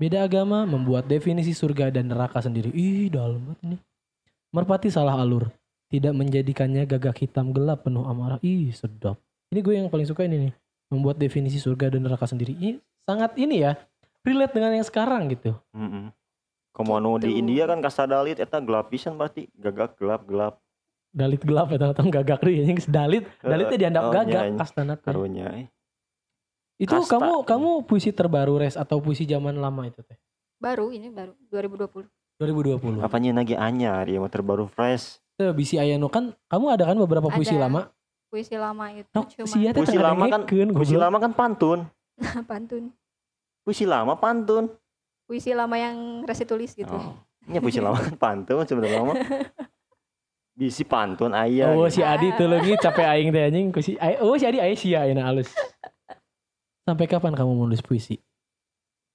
[0.00, 0.64] Beda agama.
[0.64, 2.72] Membuat definisi surga dan neraka sendiri.
[2.72, 3.76] Ih dalam banget ini.
[4.54, 5.50] Merpati salah alur.
[5.92, 8.40] Tidak menjadikannya gagak hitam gelap penuh amarah.
[8.40, 9.20] Ih sedap.
[9.52, 10.52] Ini gue yang paling suka ini nih.
[10.90, 12.56] Membuat definisi surga dan neraka sendiri.
[12.56, 13.76] Ini sangat ini ya.
[14.24, 15.52] Relate dengan yang sekarang gitu.
[15.76, 16.08] Mm-mm.
[16.74, 17.38] Komono di Gitu.
[17.38, 20.63] India kan kasta dalit eta gelap pisan berarti gagak gelap gelap
[21.14, 22.54] Dalit gelap ya teman-teman gagak deh.
[22.58, 23.22] Yang dalit.
[23.38, 24.42] Dalitnya dianggap gagak.
[24.58, 25.02] Kastana teh.
[25.04, 25.66] karunya eh.
[26.74, 27.16] Itu Kasta.
[27.16, 30.18] kamu kamu puisi terbaru res atau puisi zaman lama itu teh?
[30.58, 32.10] Baru ini baru 2020.
[32.34, 32.98] 2020.
[32.98, 37.54] apanya lagi anyar ya terbaru fresh Tuh bisi ayano kan kamu ada kan beberapa puisi
[37.54, 37.70] Ada.
[37.70, 37.80] lama?
[38.26, 41.86] Puisi lama itu Oh, cuma teh Puisi lama kan- ngekeun, puisi lama kan pantun
[42.50, 42.90] pantun.
[43.62, 44.66] puisi lama pantun
[45.24, 46.90] Puisi lama yang resi tulis gitu.
[46.90, 47.14] oh.
[47.46, 49.14] Nya puisi lama kan pantun sebenarnya lama
[50.54, 51.98] bisi pantun aya Oh gitu.
[51.98, 55.02] si Adi tuh lagi capek aing teh anjing ku si Oh si Adi aya sia
[55.02, 55.50] ayeuna alus.
[56.86, 58.22] Sampai kapan kamu menulis puisi?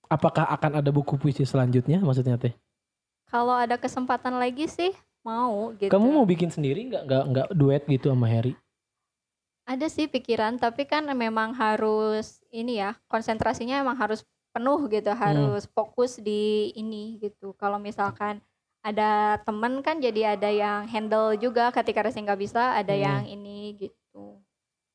[0.10, 2.52] Apakah akan ada buku puisi selanjutnya maksudnya teh?
[3.30, 5.88] Kalau ada kesempatan lagi sih mau gitu.
[5.88, 8.58] Kamu mau bikin sendiri nggak nggak nggak duet gitu sama Harry?
[9.70, 15.22] Ada sih pikiran tapi kan memang harus ini ya konsentrasinya emang harus penuh gitu Hmm.
[15.22, 17.54] harus fokus di ini gitu.
[17.54, 18.42] Kalau misalkan
[18.82, 19.10] ada
[19.40, 23.02] temen kan jadi ada yang handle juga ketika resi nggak bisa ada Hmm.
[23.02, 24.40] yang ini gitu.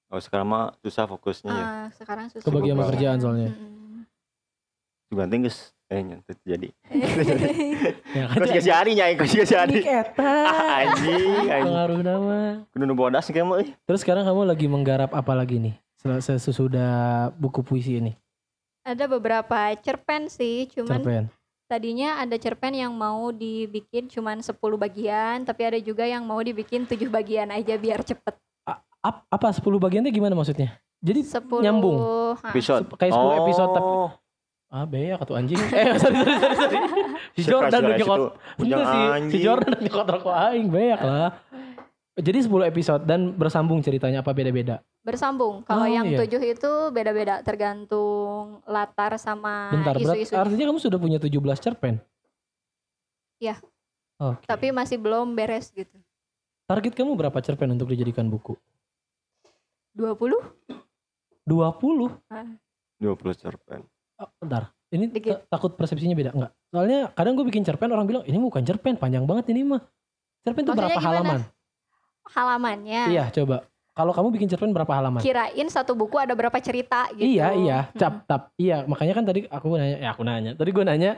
[0.07, 2.43] oh sekarang mah susah fokusnya ya Ah, sekarang susah.
[2.43, 3.51] Kebagian sama kerjaan soalnya.
[3.51, 4.07] Mm-mm.
[5.11, 6.69] ganti geus eh nyantet jadi
[8.17, 8.41] Ya kan?
[8.51, 10.33] kasih hari nyai kos kasih hari Nik eta.
[10.81, 12.39] anjing anjing Pengaruh nama.
[12.69, 13.75] kudu nu bodas mah euy.
[13.81, 15.75] Terus sekarang kamu lagi menggarap apa lagi nih?
[16.01, 16.93] Sel- Sesudah
[17.33, 18.13] buku puisi ini.
[18.83, 21.25] Ada beberapa cerpen sih, cuman Cerpen.
[21.65, 26.85] Tadinya ada cerpen yang mau dibikin cuman 10 bagian, tapi ada juga yang mau dibikin
[26.85, 28.35] 7 bagian aja biar cepet.
[29.01, 30.81] Ap- apa 10 bagiannya gimana maksudnya?
[30.99, 31.99] Jadi 10 nyambung?
[32.41, 34.11] episode kayak 10 episode tapi Oh.
[34.71, 35.61] ah beak atau anjing.
[35.71, 36.77] eh sorry sorry sorry sorry.
[37.33, 38.21] Si Jordan udah nyokot.
[38.59, 39.43] Enggak sih, si anjing.
[39.43, 41.31] Jordan udah nyokot rokok aing beak lah.
[42.15, 44.81] Jadi 10 episode dan bersambung ceritanya apa beda-beda?
[45.05, 45.61] Bersambung.
[45.63, 46.19] Kalau Oh, yang iya.
[46.19, 50.33] tujuh itu beda-beda tergantung latar sama Bentar, isu-isu.
[50.33, 51.31] artinya kamu sudah punya 17
[51.61, 52.01] cerpen.
[53.37, 53.61] Iya.
[54.17, 54.43] Oke.
[54.43, 55.93] Tapi masih belum beres gitu.
[56.65, 58.57] Target kamu berapa cerpen untuk dijadikan buku?
[59.93, 60.41] 20?
[61.45, 62.09] 20.
[62.97, 63.85] 20 cerpen
[64.17, 64.71] Oh, bentar.
[64.89, 65.45] Ini Dikit.
[65.45, 66.53] ta- takut persepsinya beda enggak?
[66.71, 69.83] Soalnya kadang gue bikin cerpen orang bilang ini bukan cerpen panjang banget ini mah.
[70.41, 71.05] Cerpen itu berapa gimana?
[71.05, 71.41] halaman?
[72.25, 73.03] Halamannya.
[73.11, 73.67] Iya coba.
[73.95, 75.23] Kalau kamu bikin cerpen berapa halaman?
[75.23, 77.31] Kirain satu buku ada berapa cerita gitu.
[77.31, 77.79] Iya iya.
[77.87, 77.95] Hmm.
[77.95, 78.43] cap tap.
[78.59, 80.53] Iya makanya kan tadi aku nanya ya aku nanya.
[80.59, 81.13] Tadi gue nanya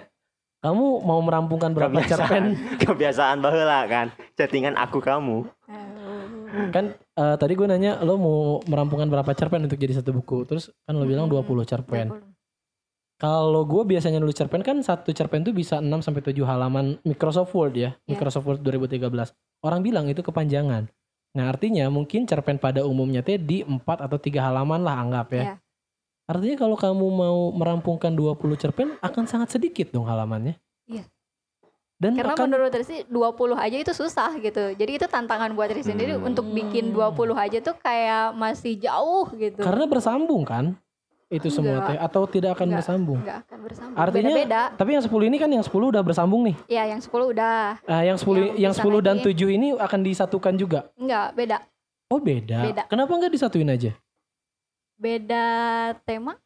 [0.61, 2.53] kamu mau merampungkan berapa cerpen?
[2.85, 4.12] Kebiasaan baheula kan.
[4.37, 5.49] Chattingan aku kamu.
[5.72, 6.68] Oh.
[6.72, 10.45] kan eh, tadi gue nanya lo mau merampungkan berapa cerpen untuk jadi satu buku?
[10.45, 12.07] Terus kan lo bilang Hmm, 20 cerpen.
[12.12, 12.37] 20.
[13.16, 17.57] kalau gue biasanya nulis cerpen kan satu cerpen tuh bisa 6 sampai 7 halaman Microsoft
[17.57, 17.97] Word ya.
[18.05, 18.12] Iya.
[18.12, 19.33] Microsoft Word 2013
[19.64, 20.93] orang bilang itu kepanjangan
[21.37, 25.45] nah artinya mungkin cerpen pada umumnya teh di 4 atau tiga halaman lah anggap ya
[25.45, 25.55] Iya.
[26.26, 30.59] Artinya kalau kamu mau merampungkan 20 cerpen akan sangat sedikit dong halamannya.
[30.91, 31.07] Iya.
[31.97, 34.74] Dan Karena akan menurut Rizky 20 aja itu susah gitu.
[34.74, 36.26] Jadi itu tantangan buat sendiri Hmm.
[36.26, 39.62] untuk bikin 20 aja tuh kayak masih jauh gitu.
[39.62, 40.74] karena bersambung kan
[41.27, 41.89] itu semua Enggak.
[41.89, 42.79] teh atau tidak akan Enggak.
[42.79, 43.18] bersambung.
[43.18, 43.97] nggak akan bersambung.
[43.99, 44.62] Artinya Beda-beda.
[44.72, 46.57] tapi yang 10 ini kan yang 10 udah bersambung nih.
[46.70, 47.83] Ya yang 10 udah.
[47.83, 49.35] Ah, yang 10 yang, Yang bisa 10 dan lagi.
[49.35, 50.81] 7 ini akan disatukan juga.
[50.95, 51.57] Enggak, beda.
[52.07, 52.59] Oh, beda.
[52.62, 52.83] Beda.
[52.87, 53.91] Kenapa nggak disatuin aja?
[54.95, 55.45] Beda
[56.03, 56.39] tema.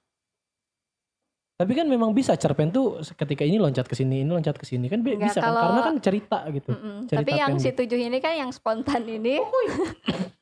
[1.54, 4.88] Tapi kan memang bisa cerpen tuh ketika ini loncat ke sini, ini loncat ke sini
[4.88, 6.70] kan Enggak, bisa kan kalau- karena kan cerita gitu.
[6.72, 6.96] Mm-mm.
[7.04, 7.68] Cerita Tapi yang si.
[7.68, 9.36] 7 ini kan yang spontan ini.
[9.36, 9.76] Oh, iya.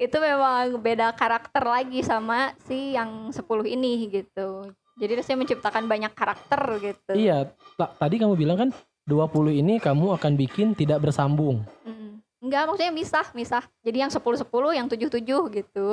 [0.00, 4.64] itu memang beda karakter lagi sama si yang 10 ini gitu.
[4.96, 7.12] Jadi saya menciptakan banyak karakter gitu.
[7.12, 8.70] Iya, ta- tadi kamu bilang kan
[9.04, 11.68] 20 ini kamu akan bikin tidak bersambung.
[11.84, 12.24] Mm.
[12.40, 13.62] Enggak, maksudnya misah, misah.
[13.84, 15.88] Jadi yang 10-10, yang 7-7 gitu.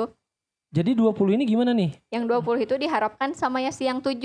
[0.72, 1.92] Jadi 20 ini gimana nih?
[2.08, 4.16] Yang 20 itu diharapkan sama ya si yang 7.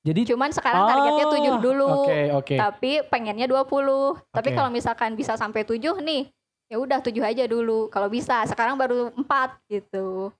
[0.00, 1.84] Jadi Cuman sekarang targetnya 7 dulu.
[1.84, 2.56] Ah, Oke, oke.
[2.56, 4.16] Tapi pengennya 20.
[4.32, 4.56] Tapi Oke.
[4.56, 6.32] kalau misalkan bisa sampai 7 nih,
[6.70, 7.90] ya udah 7 aja dulu.
[7.90, 10.30] Kalau bisa, sekarang baru 4 gitu.
[10.30, 10.38] Oh,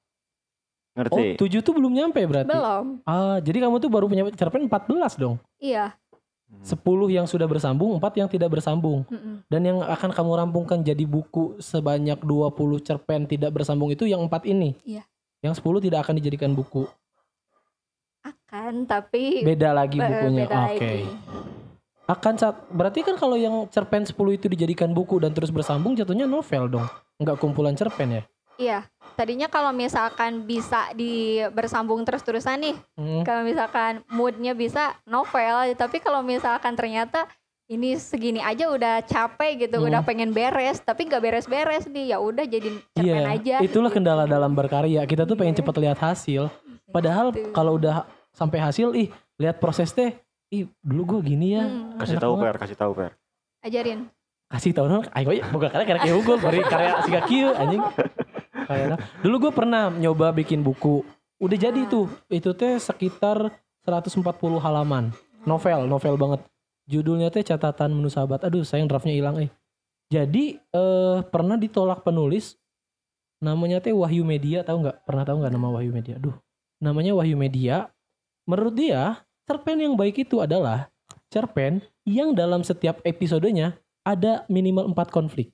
[0.94, 1.34] Ngerti?
[1.34, 2.46] 7 tuh belum nyampe berarti.
[2.46, 3.02] Belum.
[3.02, 5.36] Ah, jadi kamu tuh baru punya cerpen 14 dong.
[5.58, 5.98] Iya.
[6.50, 9.06] 10 yang sudah bersambung, 4 yang tidak bersambung.
[9.06, 9.46] Mm-mm.
[9.46, 14.50] Dan yang akan kamu rampungkan jadi buku sebanyak 20 cerpen tidak bersambung itu yang 4
[14.50, 14.74] ini.
[14.82, 15.06] Iya.
[15.46, 16.90] Yang 10 tidak akan dijadikan buku.
[18.20, 20.44] Akan, tapi Beda lagi bukunya.
[20.44, 20.54] Oke.
[20.54, 20.94] lagi.
[22.10, 26.26] Akan saat berarti kan kalau yang cerpen 10 itu dijadikan buku dan terus bersambung jatuhnya
[26.26, 26.86] novel dong.
[27.16, 28.22] Enggak kumpulan cerpen ya.
[28.58, 28.78] Iya.
[29.14, 33.22] Tadinya kalau misalkan bisa di bersambung terus-terusan nih, Hmm.
[33.22, 37.30] kalau misalkan moodnya bisa novel, tapi kalau misalkan ternyata
[37.66, 39.86] ini segini aja udah capek gitu, Hmm.
[39.86, 43.56] udah pengen beres, tapi nggak beres-beres nih, ya udah jadi cerpen Iya, aja.
[43.62, 44.02] itulah gitu.
[44.02, 45.06] kendala dalam berkarya.
[45.06, 45.60] Kita tuh pengen Iya.
[45.62, 46.50] cepat lihat hasil.
[46.90, 47.54] Padahal Gitu.
[47.54, 48.02] kalau udah
[48.34, 49.08] sampai hasil, ih
[49.38, 50.10] lihat proses teh,
[50.50, 51.64] ih dulu gue gini ya.
[51.64, 51.98] Hmm.
[51.98, 53.14] Kasih tahu per, kasih tahu per.
[53.62, 54.10] ajarin.
[54.50, 57.82] Kasih tahu dong, ayo ya, boga karya karya kayak unggul, beri karya si kieu anjing.
[58.66, 61.06] Kayak Dulu gue pernah nyoba bikin buku.
[61.38, 62.10] Udah jadi tuh.
[62.26, 63.50] Itu teh sekitar
[63.86, 64.26] 140
[64.58, 65.14] halaman.
[65.46, 66.40] Novel, novel banget.
[66.90, 68.42] Judulnya teh catatan menu sahabat.
[68.42, 69.50] Aduh, sayang draftnya hilang eh.
[70.10, 72.58] Jadi eh pernah ditolak penulis
[73.38, 75.06] namanya teh Wahyu Media, tahu nggak?
[75.06, 76.18] Pernah tahu nggak nama Wahyu Media?
[76.18, 76.34] Aduh,
[76.82, 77.88] namanya Wahyu Media.
[78.44, 80.86] Menurut dia, cerpen yang baik itu adalah
[81.26, 83.74] cerpen yang dalam setiap episodenya
[84.06, 85.50] ada minimal 4 konflik.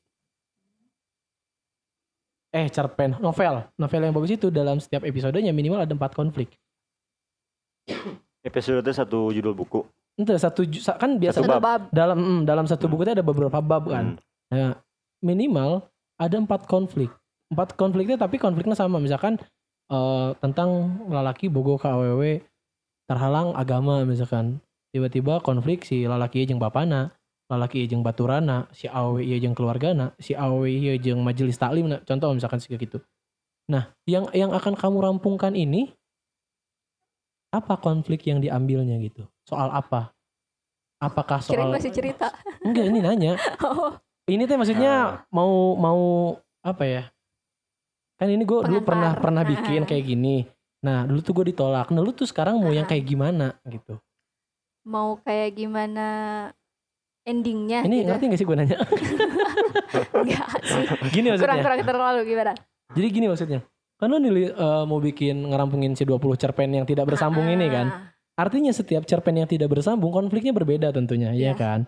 [2.53, 3.65] Eh, cerpen, novel.
[3.81, 6.53] Novel yang bagus itu dalam setiap episodenya minimal ada 4 konflik.
[8.45, 9.81] Episode itu satu judul buku.
[10.21, 10.65] Itu satu
[11.01, 11.89] kan biasa Satu bab.
[11.89, 14.17] dalam mm, dalam satu buku itu ada beberapa bab kan.
[14.17, 14.53] Hmm.
[14.53, 14.73] Nah,
[15.25, 15.89] minimal
[16.21, 17.09] ada empat konflik.
[17.49, 18.97] Empat konfliknya tapi konfliknya sama.
[19.01, 19.37] Misalkan
[19.93, 22.41] eh, tentang lalaki bogo ke AWW
[23.07, 24.61] terhalang agama misalkan.
[24.95, 27.13] Tiba-tiba konflik si lalaki jeung bapana,
[27.53, 32.01] lalaki jeung baturana, si AWW ieu jeung keluargana, si AWW ieu jeung majelis taklim nah,
[32.03, 33.03] contoh misalkan sih gitu.
[33.69, 35.93] Nah, yang yang akan kamu rampungkan ini
[37.53, 39.27] apa konflik yang diambilnya gitu?
[39.45, 40.15] Soal apa?
[40.97, 42.33] Apakah Kirain soal masih cerita.
[42.65, 43.33] Enggak, ini nanya.
[43.67, 43.93] Oh,
[44.27, 46.01] Ini teh maksudnya mau mau
[46.59, 47.03] apa ya?
[48.19, 49.49] Kan ini gue dulu pernah pernah Ah.
[49.55, 50.49] bikin kayak gini.
[50.83, 51.89] Nah dulu tuh gue ditolak.
[51.89, 52.91] Nah lu tuh sekarang mau yang Ah.
[52.91, 53.97] kayak gimana gitu?
[54.87, 56.07] mau kayak gimana
[57.23, 58.07] endingnya Ini gitu.
[58.07, 58.79] ngerti gak sih gue nanya?
[60.15, 60.87] Enggak sih.
[61.11, 61.43] gini maksudnya.
[61.43, 62.53] Kurang-kurang terlalu gimana?
[62.95, 63.61] Jadi gini maksudnya.
[63.97, 67.87] Kan lu nih eh, mau bikin ngerampungin si 20 cerpen yang tidak bersambung ini kan.
[67.89, 68.03] Ah,
[68.39, 71.53] Artinya setiap cerpen yang tidak bersambung konfliknya berbeda tentunya, ya Iya.
[71.57, 71.81] kan?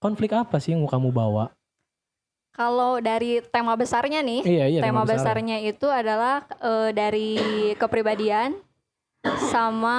[0.00, 1.52] Konflik apa sih yang mau kamu bawa?
[2.52, 4.80] Kalau dari tema besarnya nih, Iya, iya.
[4.84, 5.24] tema besar.
[5.24, 7.30] besarnya itu adalah eh, dari
[7.74, 8.52] kepribadian
[9.48, 9.98] sama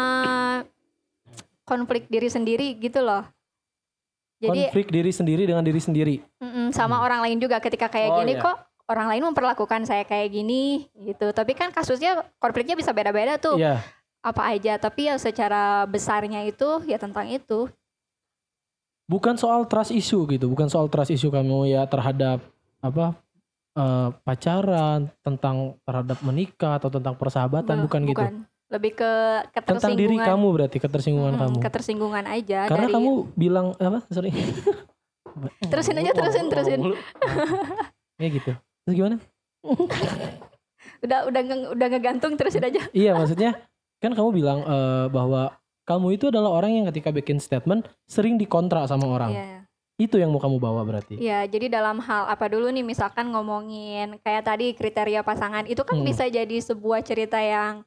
[1.63, 3.25] konflik diri sendiri gitu loh.
[4.37, 6.15] Jadi Konflik diri sendiri dengan diri sendiri.
[6.37, 7.05] mm-mm, sama Hmm.
[7.07, 8.43] orang lain juga ketika kayak Oh, gini iya.
[8.43, 11.31] kok orang lain memperlakukan saya kayak gini gitu.
[11.31, 13.55] Tapi kan kasusnya konfliknya bisa beda-beda tuh.
[13.55, 13.79] Iya.
[14.19, 17.71] Apa aja, tapi ya secara besarnya itu ya tentang itu.
[19.13, 22.41] Bukan soal trust issue gitu, bukan soal trust issue kamu ya terhadap
[22.81, 23.13] apa
[23.73, 28.23] eh, pacaran, tentang terhadap menikah atau tentang persahabatan, Be- bukan, gitu.
[28.73, 29.11] Lebih ke
[29.53, 30.25] Tentang diri ketersinggungan.
[30.25, 31.57] kamu berarti ketersinggungan Mm-mm, kamu.
[31.61, 34.01] Ketersinggungan aja Karena dari kamu bilang apa?
[34.09, 34.33] Sorry.
[35.71, 36.79] Terusin aja, terusin, terusin.
[38.21, 38.49] Ya gitu.
[38.83, 39.17] Terus gimana?
[41.03, 42.81] udah udah nge- udah ngegantung terusin aja.
[42.89, 43.61] Iya maksudnya
[43.99, 45.53] kan kamu bilang eh, bahwa
[45.83, 49.31] kamu itu adalah orang yang ketika bikin statement sering dikontra sama orang.
[49.31, 49.47] Iya.
[49.95, 51.15] Itu yang mau kamu bawa berarti.
[51.15, 55.95] Iya, jadi dalam hal apa dulu nih misalkan ngomongin kayak tadi kriteria pasangan itu kan
[55.95, 56.03] Hmm.
[56.03, 57.85] bisa jadi sebuah cerita yang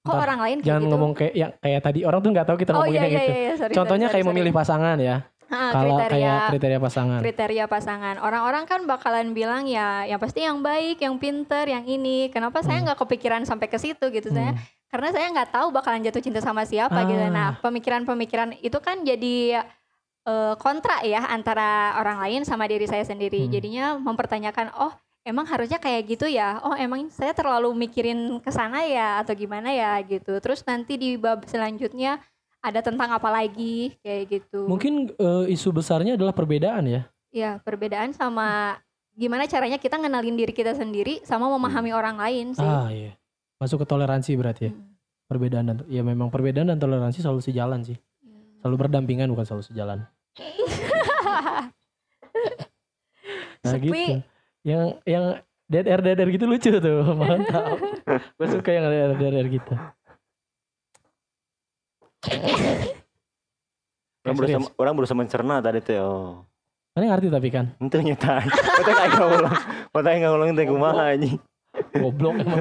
[0.00, 2.44] kok Ntar, orang lain kayak Jangan gitu ngomong kayak yang kayak tadi orang tuh nggak
[2.44, 3.32] tahu kita oh iya ngomonginnya iya gitu.
[3.38, 5.16] iya sorry, Contohnya sorry, kayak sorry, memilih pasangan ya.
[5.44, 7.20] Ah, Kalau kriteria kayak kriteria pasangan.
[7.20, 12.28] kriteria pasangan orang-orang kan bakalan bilang ya yang pasti yang baik yang pinter yang ini
[12.28, 12.90] kenapa saya Hmm.
[12.90, 14.60] nggak kepikiran sampai ke situ gitu saya Hmm.
[14.94, 17.30] Karena saya nggak tahu bakalan jatuh cinta sama siapa gitu Ah.
[17.30, 19.66] nah pemikiran-pemikiran itu kan jadi
[20.24, 23.50] eh, kontra ya antara orang lain sama diri saya sendiri Hmm.
[23.50, 28.86] jadinya mempertanyakan oh emang harusnya kayak gitu ya oh emang saya terlalu mikirin ke sana
[28.86, 32.22] ya atau gimana ya gitu terus nanti di bab selanjutnya
[32.60, 37.02] ada tentang apa lagi kayak gitu Mungkin eh, isu besarnya adalah perbedaan ya.
[37.28, 38.78] Ya, perbedaan sama
[39.12, 42.62] gimana caranya kita ngenalin diri kita sendiri sama memahami orang lain sih.
[42.62, 43.12] Ah iya.
[43.60, 44.72] Masuk ke toleransi berarti ya.
[44.72, 44.92] Hmm.
[45.24, 47.96] Perbedaan dan ya memang perbedaan dan toleransi selalu sejalan sih.
[48.60, 49.98] Selalu berdampingan bukan selalu sejalan.
[53.64, 53.88] Nah Sepi.
[53.88, 54.20] gitu.
[54.64, 55.24] Yang yang
[55.64, 56.96] dead air dead air gitu lucu tuh.
[57.16, 57.80] Mantap.
[58.36, 59.74] Gue suka yang dead air dead air gitu.
[64.24, 65.96] Orang berusaha, orang berusaha mencerna tadi tuh.
[66.00, 66.32] Oh.
[66.96, 67.72] Mana ngerti tapi kan.
[67.80, 68.48] Itu nyetai.
[68.48, 69.44] Kita kayak ngomong.
[69.92, 71.36] Kita kayak ngomong itu kumaha anjing.
[71.96, 72.60] Goblok emang.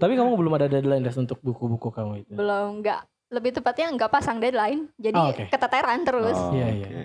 [0.00, 2.32] Tapi kamu belum ada deadline Des, untuk buku-buku kamu itu.
[2.34, 3.00] Belum nggak
[3.34, 4.86] lebih tepatnya nggak pasang deadline.
[4.96, 5.44] Jadi Ah, oke.
[5.50, 6.38] keteteran terus.
[6.38, 6.86] Oh, Iya, iya.
[6.86, 7.02] oke.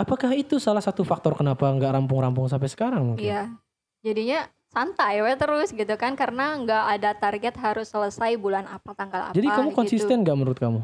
[0.00, 3.26] Apakah itu salah satu faktor kenapa nggak rampung-rampung sampai sekarang mungkin?
[3.26, 3.52] Iya.
[4.00, 9.28] Jadinya santai we terus gitu kan karena nggak ada target harus selesai bulan apa tanggal
[9.28, 9.34] apa.
[9.36, 9.76] Jadi kamu gitu.
[9.76, 10.80] konsisten nggak menurut kamu?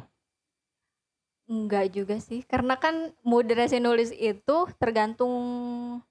[1.46, 5.30] Enggak juga sih, karena kan mood resi nulis itu tergantung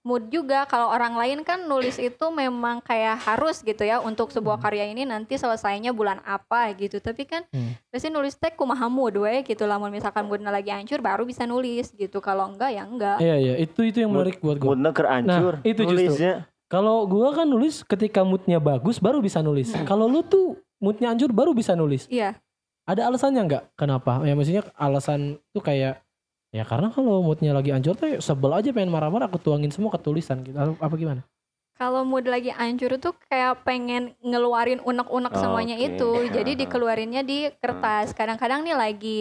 [0.02, 0.64] mood juga.
[0.66, 5.04] Kalau orang lain kan nulis itu memang kayak harus gitu ya untuk sebuah karya ini
[5.04, 6.98] nanti selesainya bulan apa gitu.
[7.00, 7.74] Tapi kan Hmm.
[7.90, 9.66] resi nulis teh kumaha mood we gitu.
[9.66, 12.20] Lamun misalkan moodnya lagi hancur baru bisa nulis gitu.
[12.20, 13.18] Kalau enggak ya enggak.
[13.20, 14.68] Iya iya itu itu yang menarik buat gue.
[14.68, 15.54] Moodnya ker hancur.
[15.60, 15.98] Nah, itu justru.
[15.98, 16.34] nulisnya.
[16.66, 19.74] Kalau gua kan nulis ketika moodnya bagus baru bisa nulis.
[19.86, 22.06] Kalau lu tuh moodnya hancur baru bisa nulis.
[22.10, 22.38] Iya.
[22.86, 23.64] Ada alasannya nggak?
[23.74, 24.22] Kenapa?
[24.22, 26.05] Ya maksudnya alasan tuh kayak
[26.56, 30.00] ya karena kalau moodnya lagi hancur tuh sebel aja pengen marah-marah aku tuangin semua ke
[30.00, 30.56] tulisan gitu.
[30.56, 31.22] Apa apa gimana?
[31.76, 35.84] Kalau mood lagi hancur tuh kayak pengen ngeluarin unek-unek Oh, semuanya oke.
[35.92, 36.10] itu.
[36.32, 36.60] Jadi Aha.
[36.64, 38.16] dikeluarinnya di kertas.
[38.16, 39.20] Kadang-kadang nih lagi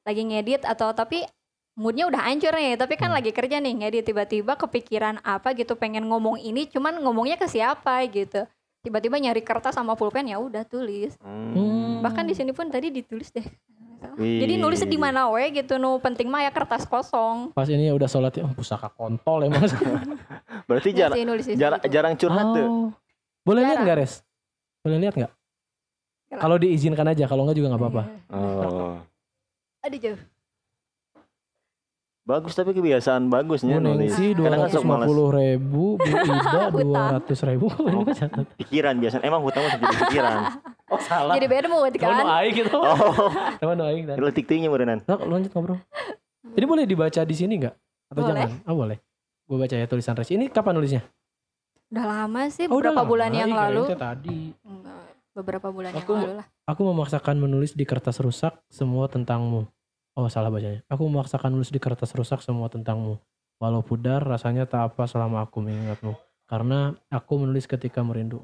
[0.00, 1.28] lagi ngedit atau tapi
[1.76, 2.80] moodnya udah hancur nih.
[2.80, 3.20] Tapi kan Hmm.
[3.20, 8.00] lagi kerja nih ngedit tiba-tiba kepikiran apa gitu pengen ngomong ini cuman ngomongnya ke siapa
[8.08, 8.48] gitu.
[8.80, 11.20] Tiba-tiba nyari kertas sama pulpen ya udah tulis.
[11.20, 12.00] Hmm.
[12.00, 13.44] Bahkan di sini pun tadi ditulis deh.
[14.16, 14.40] Wih.
[14.40, 17.52] Jadi nulis di mana we gitu nu penting mah ya kertas kosong.
[17.52, 19.60] Pas ini udah sholat ya oh, pusaka kontol emang.
[20.68, 22.64] Berarti Nggak jar- sih nulis di jar- jarang curhat tuh.
[22.64, 22.88] Oh.
[23.44, 23.84] Boleh lihat Jarang.
[23.88, 24.12] nggak res?
[24.80, 25.32] Boleh lihat nggak?
[26.32, 26.40] Jarang.
[26.40, 28.02] Kalau diizinkan aja, kalau nggak juga nggak apa-apa.
[28.32, 28.94] Oh.
[29.84, 30.20] Aduh jauh.
[32.20, 34.12] Bagus tapi kebiasaan bagusnya Bu nulis.
[34.14, 37.66] Nengsi dua Kadang kan ratus lima puluh ribu, Bu Ida dua ratus ribu.
[38.20, 38.46] Catat.
[38.54, 39.24] Pikiran biasanya.
[39.26, 40.38] Emang hutang mah jadi pikiran.
[40.90, 41.34] Oh salah.
[41.34, 42.14] Jadi beda Teman kan.
[42.18, 42.74] nu aing gitu.
[42.74, 43.30] Oh.
[43.62, 44.04] Teman nu aing.
[44.04, 44.16] dan.
[44.18, 44.98] Letik tinggi berenang.
[45.00, 45.78] Sok, lanjut ngobrol.
[46.50, 47.74] Ini boleh dibaca di sini nggak?
[48.10, 48.42] Atau Boleh.
[48.42, 48.50] jangan?
[48.66, 48.98] Oh boleh.
[49.44, 50.28] Gue baca ya tulisan Res.
[50.28, 51.02] Ini kapan nulisnya?
[51.88, 53.06] Udah lama sih Oh, beberapa lama.
[53.06, 53.82] bulan yang kirain lalu.
[53.94, 54.40] tadi.
[54.60, 56.46] Enggak, beberapa bulan Aku- yang lalu lah.
[56.66, 59.66] Aku memaksakan menulis di kertas rusak semua tentangmu.
[60.12, 60.82] Oh salah bacanya.
[60.86, 63.18] Aku memaksakan menulis di kertas rusak semua tentangmu.
[63.58, 66.14] Walau pudar rasanya tak apa selama aku mengingatmu.
[66.46, 68.42] Karena aku menulis ketika merindu.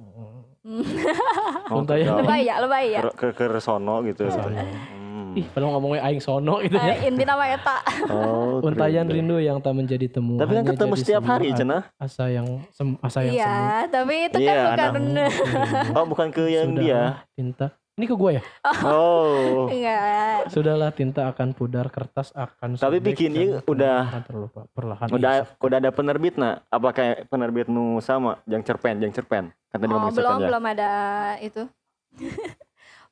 [1.66, 2.14] Oh, Unta ya.
[2.14, 3.00] lebay ya, lebay ya.
[3.10, 4.30] ke, ke, sono gitu.
[4.30, 4.54] Sono.
[4.54, 5.34] Hmm.
[5.34, 6.94] Ih, padahal ngomongnya aing sono gitu ya.
[6.96, 7.82] Eh, inti nama eta.
[8.08, 10.38] Oh, Untayan rindu yang tak menjadi temu.
[10.38, 11.90] Tapi kan ketemu setiap hari, Cenah.
[11.98, 13.42] Asa yang sem, asa yang semu.
[13.42, 15.04] Iya, tapi itu Iya, kan bukan Namun,
[15.98, 17.26] Oh, bukan ke yang dia.
[17.34, 17.74] Tinta.
[17.96, 18.42] Ini ke gue ya?
[18.84, 19.72] Oh.
[19.72, 20.52] enggak.
[20.52, 25.08] Sudahlah tinta akan pudar, kertas akan Tapi sobek, bikin dan ini aku udah- terlupa perlahan.
[25.08, 26.60] Udah Iya, udah ada penerbit nah?
[26.68, 29.48] Apa kayak penerbit nu sama yang cerpen, yang cerpen?
[29.66, 30.46] Kan tadi Oh, ngomong belum cerpen ya.
[30.46, 30.90] belum ada
[31.40, 31.62] itu.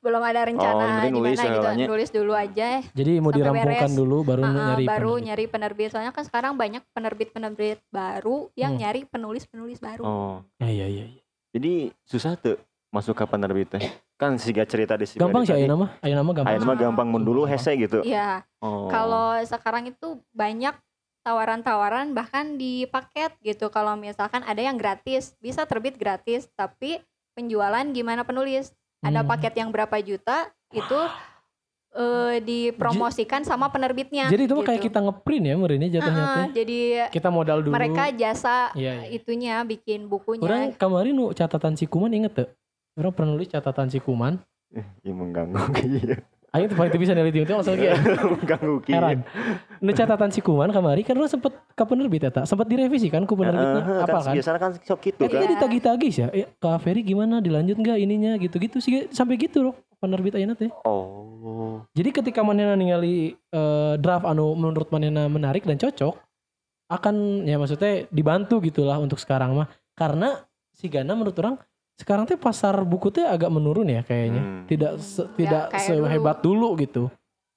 [0.05, 1.69] belum ada rencana Oh, gimana nulis gitu.
[1.89, 2.67] Nulis dulu aja.
[2.85, 3.97] Jadi mau dirampungkan beres.
[3.97, 5.25] dulu baru ah, nyari baru penerbit.
[5.25, 5.89] nyari penerbit.
[5.89, 8.85] Soalnya kan sekarang banyak penerbit-penerbit baru yang Hmm.
[8.85, 10.05] nyari penulis-penulis baru.
[10.05, 10.37] Oh.
[10.55, 11.21] Ya, iya iya iya.
[11.49, 11.73] Jadi
[12.05, 12.53] susah tuh
[12.95, 13.83] masuk ke penerbit teh.
[14.15, 16.47] Kan siga cerita di si Gampang sih ayo nama, ayo nama gampang.
[16.49, 17.99] Ayeuna mah gampang mun dulu hese gitu.
[18.01, 18.87] Iya, Oh.
[18.87, 20.71] kalau sekarang itu banyak
[21.21, 23.67] tawaran-tawaran bahkan di paket gitu.
[23.67, 27.01] Kalau misalkan ada yang gratis, bisa terbit gratis, tapi
[27.33, 28.71] penjualan gimana penulis?
[29.01, 29.29] Ada Hmm.
[29.29, 30.99] paket yang berapa juta itu
[31.93, 34.27] eh, dipromosikan sama penerbitnya.
[34.27, 34.87] Jadi itu mah kayak gitu.
[34.91, 36.47] kita ngeprint ya meureunnya jatuhnya Ah, teh.
[36.53, 36.77] jadi
[37.07, 37.71] Kita modal dulu.
[37.71, 39.15] mereka jasa Iya, iya.
[39.15, 40.43] itunya bikin bukunya.
[40.43, 42.49] Orang kemarin nu catatan si Kuman inget tuh.
[42.95, 44.39] Orang pernah nulis catatan si Kuman.
[44.71, 44.87] Ih,
[45.19, 46.17] mengganggu iya.
[46.55, 47.99] Aing tuh paling teu bisa neliti itu langsung kayak
[48.47, 48.95] Ganggu kieu.
[48.95, 49.27] heran.
[49.83, 53.35] Nu catatan si Kuman kamari kan lu sempet ka penerbit eta, sempet direvisi kan ku
[53.35, 53.83] penerbitna.
[53.83, 54.31] Heeh, Apa kan?
[54.39, 55.43] Biasanya kan sok gitu Itu kan.
[55.43, 55.51] Iya.
[55.51, 56.27] ditagih-tagih ya.
[56.31, 60.71] Eh, Kak Ferry gimana dilanjut nggak ininya gitu-gitu sih sampai gitu loh penerbit ayeuna teh.
[60.87, 61.83] Oh.
[61.91, 66.15] Jadi ketika manena ningali eh, draft anu menurut manena menarik dan cocok
[66.87, 70.39] akan ya maksudnya dibantu gitulah untuk sekarang mah karena
[70.71, 71.59] si Gana menurut orang
[71.95, 74.41] sekarang teh pasar buku teh agak menurun ya kayaknya.
[74.43, 74.63] Hmm.
[74.67, 76.75] Tidak se- tidak kayak sehebat dulu.
[76.79, 77.07] gitu.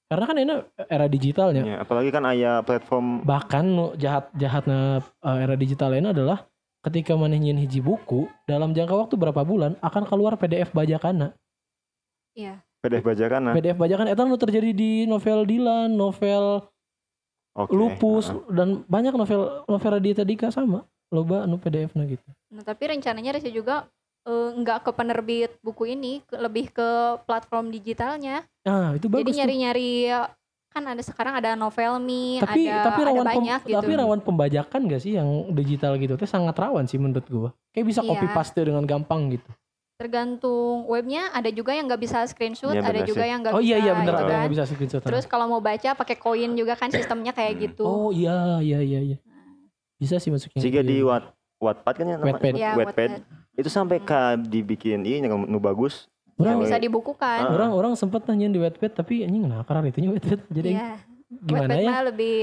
[0.08, 0.54] Karena kan ini
[0.88, 1.62] era digitalnya.
[1.66, 6.48] Ya, apalagi kan aya platform Bahkan nu jahat jahatnya eh, era digital ini adalah
[6.80, 11.36] ketika maneh nyin hiji buku dalam jangka waktu berapa bulan akan keluar PDF bajakanna.
[12.32, 12.62] Iya.
[12.78, 13.54] PDF bajakan nah.
[13.58, 16.62] PDF bajakan eta nu terjadi di novel Dilan, novel
[17.58, 17.74] Oke.
[17.74, 18.54] Lupus Heeh.
[18.54, 22.22] dan banyak novel novel Raditya Dika sama loba anu PDF na gitu.
[22.54, 23.90] Nah, tapi rencananya Resi juga
[24.28, 26.88] eh, nggak ke penerbit buku ini, lebih ke
[27.24, 28.44] platform digitalnya.
[28.62, 29.38] Nah, itu Jadi bagus tuh.
[29.38, 29.90] nyari-nyari
[30.68, 33.74] kan ada sekarang ada Novelme, Tapi ada tapi ada rawan pem- banyak gitu.
[33.74, 37.50] tapi rawan pembajakan gak sih yang digital gitu teh sangat rawan sih menurut gua.
[37.72, 38.08] Kayak bisa Iya.
[38.10, 39.48] copy paste dengan gampang gitu.
[39.98, 43.30] Tergantung webnya, ada juga yang nggak bisa screenshot, Iya, ada juga sih.
[43.30, 43.66] yang nggak Oh bisa.
[43.66, 44.52] iya iya bener gitu ada yang kan.
[44.52, 45.02] bisa screenshot.
[45.02, 47.62] Terus kalau mau baca pakai koin juga kan sistemnya kayak Hmm.
[47.64, 47.82] gitu.
[47.82, 49.16] Oh iya iya iya iya.
[49.96, 50.60] Bisa sih masukin.
[50.60, 51.08] Jika di ya.
[51.08, 51.24] Watt
[51.58, 52.54] Wattpad kan ya nama- Wattpad.
[52.54, 53.10] Iya, Wattpad.
[53.58, 56.06] Itu sampai ka dibikin ini yang nu bagus.
[56.34, 57.42] Orang bisa dibukukan.
[57.42, 57.50] Ah.
[57.50, 60.90] orang orang sempat nanyain di Wattpad tapi anjing nah karena itunya Wattpad jadi Iya.
[61.40, 61.90] gimana Wattpad ya?
[61.90, 62.38] mah lebih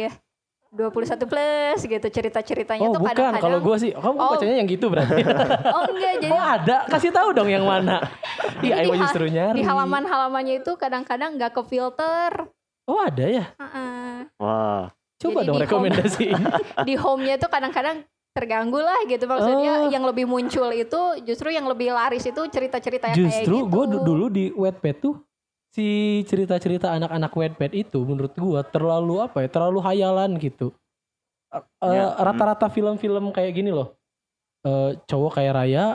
[0.70, 3.39] 21 plus gitu cerita-ceritanya Oh tuh bukan kadang-kadang.
[3.39, 4.36] kalau gua sih kamu Oh.
[4.36, 5.22] bacanya yang gitu berarti.
[5.76, 8.03] Oh enggak, jadi oh ada kasih tahu dong yang mana.
[8.57, 9.55] Iya, di ayo justru nyari.
[9.55, 12.32] di halaman-halamannya itu kadang-kadang nggak ke filter.
[12.84, 13.45] Oh ada ya.
[13.55, 14.28] Heeh.
[14.36, 14.91] Wah.
[15.16, 15.63] Coba Jadi dong di home.
[15.63, 16.41] rekomendasiin.
[16.88, 18.03] Di home-nya tuh kadang-kadang
[18.36, 19.89] terganggu lah gitu maksudnya Oh.
[19.89, 23.71] yang lebih muncul itu justru yang lebih laris itu cerita-cerita yang kayak Justru gitu.
[23.71, 25.15] gue dulu di Wattpad tuh
[25.71, 25.88] si
[26.23, 29.47] cerita-cerita anak-anak Wattpad itu menurut gua terlalu apa ya?
[29.47, 30.71] Terlalu hayalan gitu.
[31.51, 33.95] Eh, Ya, Rata-rata film-film kayak gini loh.
[34.63, 35.86] Eh, cowok kayak raya,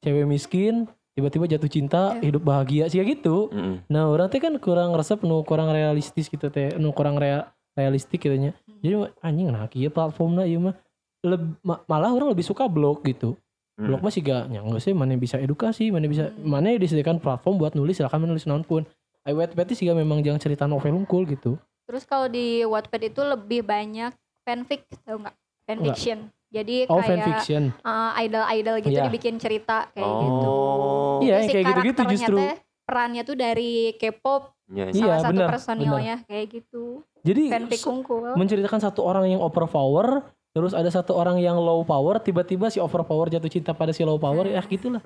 [0.00, 2.30] cewek miskin, tiba-tiba jatuh cinta, Ya.
[2.30, 3.50] hidup bahagia sih kayak gitu.
[3.50, 3.86] Mm-mm.
[3.86, 8.18] Nah, orang teh kan kurang resep, nu kurang realistis gitu teh, nu kurang rea- realistik
[8.20, 8.50] gitu nya.
[8.80, 10.78] Jadi anjing nah kieu platformna ieu mah
[11.24, 13.34] Leb- ma- malah orang lebih suka blog gitu.
[13.74, 13.88] Hmm.
[13.88, 16.46] Blog mah sih gak nyangga sih mana bisa edukasi, mana bisa Hmm.
[16.46, 18.84] mana disediakan platform buat nulis silakan menulis naon pun.
[19.22, 21.56] I Wattpad sih gak memang jangan cerita novel unggul gitu.
[21.82, 24.12] Terus kalau di Wattpad itu lebih banyak
[24.42, 25.36] fanfic tau nggak?
[25.64, 26.18] Fanfiction.
[26.46, 27.62] Jadi Oh, kayak fanfiction.
[27.80, 29.08] uh, idol-idol gitu Iya.
[29.08, 30.46] dibikin cerita kayak gitu.
[30.46, 31.18] Oh.
[31.18, 32.36] Iya, Jadi yang si kayak gitu-gitu karakternya justru.
[32.38, 32.54] teh
[32.84, 34.92] perannya tuh dari K-pop Iya, iya.
[34.92, 36.84] Iya, salah satu benar, personilnya kayak gitu.
[37.20, 38.32] Jadi Fanfic unggul.
[38.32, 43.26] menceritakan satu orang yang overpower, terus ada satu orang yang low power, tiba-tiba si overpower
[43.26, 45.02] jatuh cinta pada si low power, ya gitulah.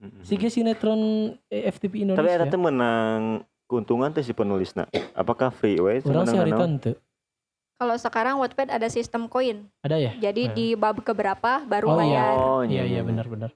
[0.00, 0.24] Mm-mm.
[0.24, 0.98] Si sinetron
[1.46, 2.34] eh, FTP Tapi Indonesia.
[2.34, 3.20] ada teh menang
[3.64, 4.88] keuntungan teh si penulisna.
[5.12, 6.00] Apakah free we?
[6.02, 6.80] Orang sih hari Menang naon?
[6.80, 6.92] tante.
[7.74, 9.68] Kalau sekarang Wattpad ada sistem koin.
[9.80, 10.12] Ada ya?
[10.18, 10.54] Jadi Hmm.
[10.54, 12.00] di bab keberapa baru Oh, iya.
[12.00, 12.32] bayar.
[12.34, 13.50] Oh, Iya iya benar-benar.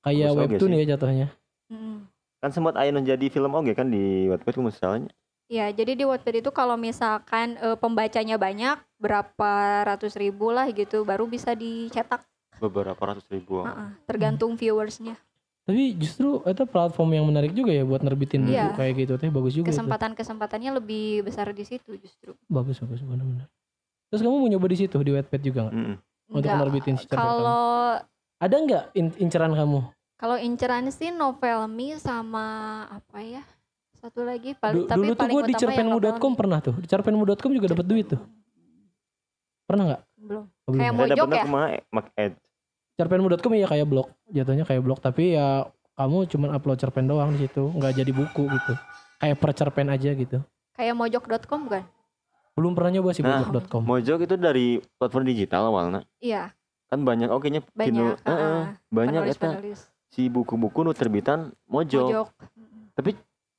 [0.00, 0.78] Kayak Bagus oge webtoon sih.
[0.78, 1.28] ya jatuhnya.
[1.66, 1.98] Mm.
[2.38, 5.08] Kan sempat aya nu jadi film oge kan di Wattpad misalnya.
[5.44, 9.52] Ya, jadi di Wattpad itu kalau misalkan eh, pembacanya banyak, berapa
[9.84, 12.24] ratus ribu lah gitu, baru bisa dicetak.
[12.56, 13.60] Beberapa ratus ribu.
[13.60, 15.20] Heeh, tergantung viewersnya.
[15.64, 18.76] Tapi justru itu platform yang menarik juga ya buat nerbitin buku Iya.
[18.76, 19.68] kayak gitu teh bagus juga.
[19.68, 19.80] tuh.
[19.80, 22.36] Kesempatan-kesempatannya lebih besar di situ justru.
[22.48, 23.48] Bagus bagus benar-benar.
[24.12, 25.76] Terus kamu mau nyoba di situ di Wattpad juga nggak?
[25.76, 25.96] Mm-mm.
[26.30, 27.08] Untuk Enggak, nerbitin kamu.
[27.16, 27.52] Kalau
[28.40, 29.80] Ada nggak in- inceran kamu?
[30.14, 32.46] kalau inceran sih Novelme sama
[32.88, 33.42] apa ya?
[34.04, 36.76] Satu lagi paling Du- tapi dulu tuh gue di cerpenmu.com pernah tuh.
[36.76, 38.20] Di cerpenmu.com juga dapat duit tuh.
[39.64, 40.02] Pernah nggak?
[40.20, 40.44] Belum.
[40.44, 40.98] Oh, belum Kayak ya?
[41.00, 41.44] Mojok ya?
[41.88, 42.32] mak ed.
[42.94, 45.66] cerpenmu.com ya kayak blog, jatuhnya kayak blog tapi ya
[45.98, 48.72] kamu cuman upload cerpen doang di situ, nggak jadi buku gitu.
[49.18, 50.38] Kayak per cerpen aja gitu.
[50.78, 51.82] Kayak mojok.com bukan?
[52.54, 53.82] Belum pernah nyoba sih Nah, mojok.com.
[53.82, 56.06] Mojok itu dari platform digital awalnya.
[56.22, 56.54] Iya,
[56.86, 58.20] Kan banyak oke nya banyak.
[58.20, 59.80] Heeh, heeh, banyak eta penulis-penulis.
[60.14, 62.06] si buku-buku nu terbitan Mojok.
[62.06, 62.28] Mojok.
[62.94, 63.10] Tapi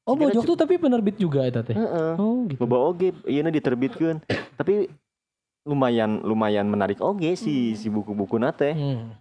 [0.05, 1.73] Oh mojok cu- tuh tapi penerbit juga eta teh.
[1.73, 2.11] heeh.
[2.15, 2.61] Oh gitu.
[2.61, 4.21] Loba oge ieu diterbitkeun.
[4.53, 4.85] Tapi
[5.65, 7.75] lumayan lumayan menarik oge si Hmm.
[7.75, 8.69] si buku-buku nate.
[8.71, 9.17] Hmm.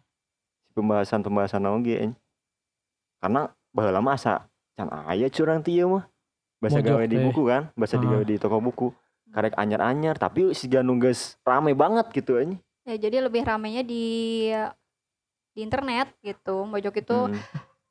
[0.62, 1.96] Si pembahasan-pembahasan oge.
[1.98, 2.16] enya.
[3.16, 6.04] Karena baheula mah asa can aya curang ieu mah.
[6.60, 8.00] Bahasa Mojok gawe di buku kan, bahasa Ah.
[8.00, 8.88] digawe di toko buku.
[9.28, 12.56] Karek anyar-anyar tapi si nu geus rame banget gitu enya.
[12.84, 14.04] Ya, jadi lebih ramenya di
[15.50, 16.64] di internet gitu.
[16.64, 17.40] Mojok itu Hmm.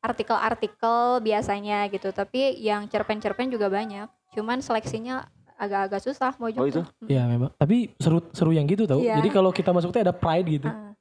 [0.03, 4.11] Artikel-artikel biasanya gitu, tapi yang cerpen-cerpen juga banyak.
[4.35, 6.59] Cuman seleksinya agak-agak susah Mojok.
[6.59, 6.83] Oh, itu?
[6.83, 6.85] tuh.
[6.99, 7.07] Mm.
[7.07, 7.49] Ya memang.
[7.55, 8.99] Tapi seru seru yang gitu tau.
[8.99, 9.23] Iya.
[9.23, 10.67] Jadi kalau kita masuk teh ada pride gitu.
[10.67, 10.91] Ah.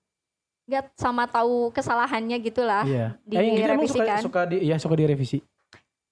[0.63, 2.87] Nggak sama tahu kesalahannya gitulah.
[2.87, 3.19] Iya.
[3.27, 5.43] Eh, yang gitu emang suka suka di ya suka direvisi.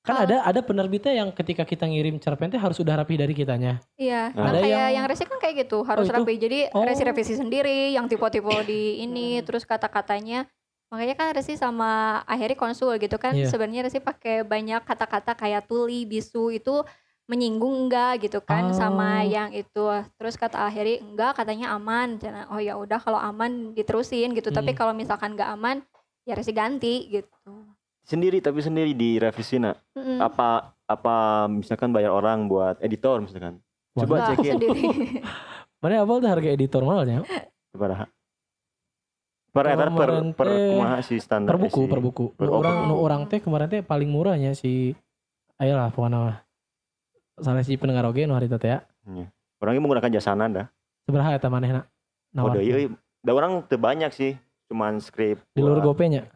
[0.00, 0.24] Kan Oh.
[0.24, 3.84] ada ada penerbitnya yang ketika kita ngirim cerpen teh harus udah rapi dari kitanya.
[4.00, 6.16] Iya, Ada kan kayak yang- yang, resi kan kayak gitu, harus itu?
[6.16, 6.34] rapi.
[6.40, 6.82] Jadi Oh.
[6.82, 10.48] resi revisi sendiri, yang tipe-tipe di ini, terus kata-katanya.
[10.90, 13.30] Makanya kan resi sama akhirnya konsul gitu kan.
[13.30, 13.46] Iya.
[13.46, 16.82] Sebenarnya resi pakai banyak kata-kata kayak tuli, bisu itu
[17.30, 19.30] menyinggung enggak gitu kan sama Oh.
[19.30, 19.86] yang itu.
[20.18, 22.18] Terus kata akhirnya enggak, katanya aman.
[22.50, 24.50] Oh ya udah kalau aman diterusin gitu.
[24.50, 24.78] Tapi Hmm.
[24.78, 25.78] kalau misalkan enggak aman,
[26.26, 27.70] ya resi ganti gitu.
[28.02, 29.78] Sendiri tapi sendiri di revisi nak.
[29.94, 30.18] Mm-mm.
[30.18, 33.62] Apa apa misalkan bayar orang buat editor misalkan.
[33.94, 34.82] Coba cekin sendiri.
[35.80, 37.22] Mana apa tuh harga editor mahalnya?
[37.70, 38.10] Berapa?
[39.50, 41.90] Per etar per per kumaha standar Per buku, isi?
[41.90, 42.24] per buku.
[42.38, 44.94] Per- Nu oh, orang nu orang teh kemarin teh paling murahnya si
[45.58, 46.36] ayolah pokoknya mah.
[47.40, 48.80] Salah si pendengar oge nu harita teh ya.
[49.58, 50.70] Orangnya menggunakan jasa nanda.
[51.04, 51.82] Seberapa eta manehna?
[52.38, 52.56] Oh, Nawar.
[52.56, 54.32] da ieu da orang teu banyak sih.
[54.70, 55.42] Cuman skrip.
[55.50, 56.30] Di luar gopenya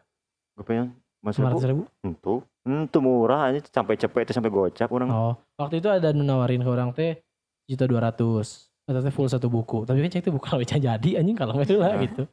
[0.59, 0.91] Gope yang
[1.23, 1.83] masuk 500 ribu.
[2.03, 2.43] Itu.
[2.67, 5.07] Itu murah aja sampai cepet itu sampai gocap orang.
[5.07, 7.23] Oh, waktu itu ada nu nawarin ke orang teh
[7.63, 8.67] juta dua ratus.
[8.83, 9.87] Eta teh full satu buku.
[9.87, 12.03] Tapi kan cek itu bukan bisa jadi anjing kalau nggak lah Nah.
[12.03, 12.23] gitu.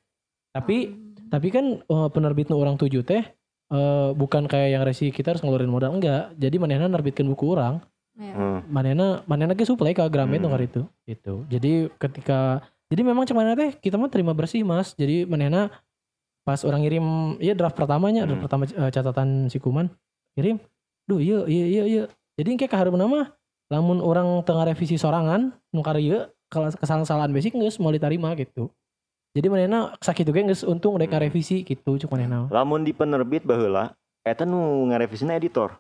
[0.53, 0.95] Tapi
[1.33, 3.25] tapi kan eh, penerbit nu orang tujuh teh
[3.73, 6.37] eh, bukan kayak yang resi kita harus ngeluarin modal enggak.
[6.37, 7.81] Jadi manehna nerbitkeun buku orang,
[8.13, 8.37] Ya.
[8.37, 8.61] Hmm.
[8.69, 10.53] manehna manehna ge suplai ke Gramet Hmm.
[10.53, 10.83] nu itu.
[11.09, 11.35] Gitu.
[11.49, 12.61] Jadi ketika
[12.93, 14.93] jadi memang cuman teh kita mah terima bersih Mas.
[14.93, 15.73] Jadi manehna
[16.45, 17.07] pas orang ngirim
[17.41, 18.45] iya draft pertamanya, draft Hmm.
[18.45, 19.89] pertama eh, catatan si Kuman
[20.37, 20.61] kirim.
[21.09, 22.05] Duh iya iya iya iya.
[22.37, 23.33] Jadi kayak kaharep nama
[23.73, 28.69] lamun orang tengah revisi sorangan nu karya kalau kesalahan-kesalahan basic geus mau diterima gitu.
[29.33, 31.25] Jadi manehna sakit juga geus untung udah Hmm.
[31.25, 32.53] revisi gitu cuk manehna.
[32.53, 35.73] Lamun di penerbit baheula eta nu ngarevisina editor.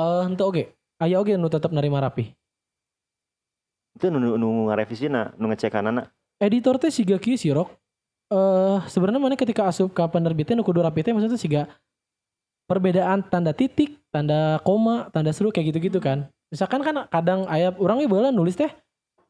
[0.00, 0.64] Eh henteu oge.
[0.96, 2.32] Aya oge nu tetep nerima rapi.
[4.00, 6.08] Itu nu nu, nu ngarevisina, nu ngecekanana.
[6.38, 7.68] editor teh siga kieu sih Rok.
[8.32, 11.62] Eh sebenarnya mana ketika asup ke penerbitnya nu kudu rapi teh maksudnya siga
[12.64, 16.32] perbedaan tanda titik, tanda koma, tanda seru kayak gitu-gitu kan.
[16.48, 18.72] Misalkan kan kadang ayat orangnya bala nulis teh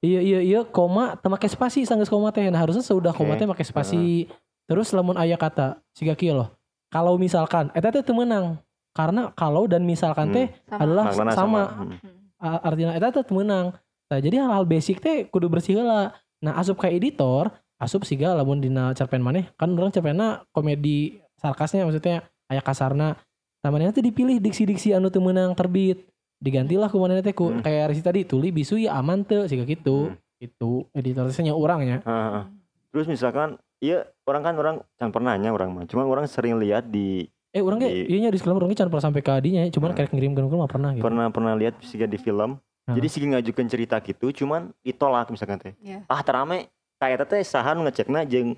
[0.05, 2.47] iya iya iya koma teu make spasi sanggeus koma teh.
[2.51, 4.27] Nah harusnya sudah koma teh make spasi.
[4.69, 6.53] Terus lamun aya kata siga kieu loh.
[6.89, 8.61] Kalau misalkan eta teh teu meunang.
[8.97, 10.35] Karena kalau dan misalkan Hmm.
[10.35, 10.81] teh Sama.
[10.81, 11.63] adalah Maknana sama.
[11.69, 11.91] Hmm.
[12.01, 12.67] Hmm.
[12.67, 13.77] Artinya eta teh teu meunang.
[14.09, 16.17] Nah, jadi hal-hal basic teh kudu bersih heula.
[16.41, 21.85] Nah, asup ka editor, asup siga lamun dina cerpen maneh, kan orang cerpenna komedi sarkasnya
[21.85, 23.21] maksudnya aya kasarna.
[23.61, 26.08] Nah, manehna teh dipilih diksi-diksi anu teu meunang terbit.
[26.39, 27.61] Digantilah ku manehna teh ku Hmm.
[27.61, 30.11] kayak Risi tadi tuli bisu ya aman teu siga gitu.
[30.11, 30.19] Hmm.
[30.39, 31.99] Itu editor teh nya urangnya.
[32.01, 32.43] Heeh.
[32.89, 35.85] Terus misalkan iya orang kan orang can pernahnya orang mah.
[35.85, 38.87] Cuma orang sering lihat di Eh, urang ge Di- ieu nya disclaimer urang ge can
[38.87, 39.99] pernah sampai ka dinya, cuman Hmm.
[39.99, 41.03] karek ngirim ke mah pernah gitu.
[41.03, 42.55] pernah pernah lihat siga di film.
[42.87, 42.95] Heeh.
[42.95, 45.75] Jadi siga ngajukeun cerita gitu cuman ditolak misalkan teh.
[45.81, 46.07] Iya.
[46.07, 48.55] Ah terame kayak teh saha nu ngecekna jeung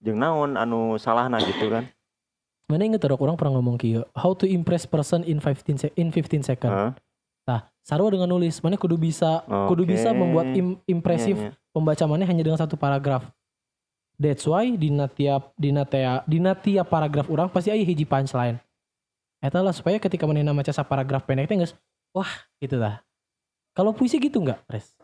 [0.00, 1.86] jeung naon anu salahna gitu kan.
[2.64, 6.08] Mana inget rok orang pernah ngomong kieu, how to impress person in 15 se- in
[6.08, 6.72] 15 second.
[6.72, 6.92] Heeh.
[7.44, 11.72] Nah, sarua dengan nulis, mana kudu bisa kudu bisa membuat im- impresif Iya, iya.
[11.76, 13.28] pembaca mana hanya dengan satu paragraf.
[14.16, 18.56] That's why di tiap di tiap di tiap paragraf orang pasti aya hiji punchline.
[19.44, 21.76] Eta lah supaya ketika manehna maca paragraf pendek teh geus
[22.16, 22.30] wah
[22.64, 23.04] gitu lah.
[23.76, 24.96] Kalau puisi gitu nggak, Pres?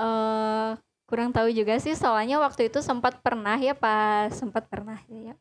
[0.00, 0.70] eh
[1.10, 5.34] kurang tahu juga sih soalnya waktu itu sempat pernah ya pas sempat pernah ya, ya.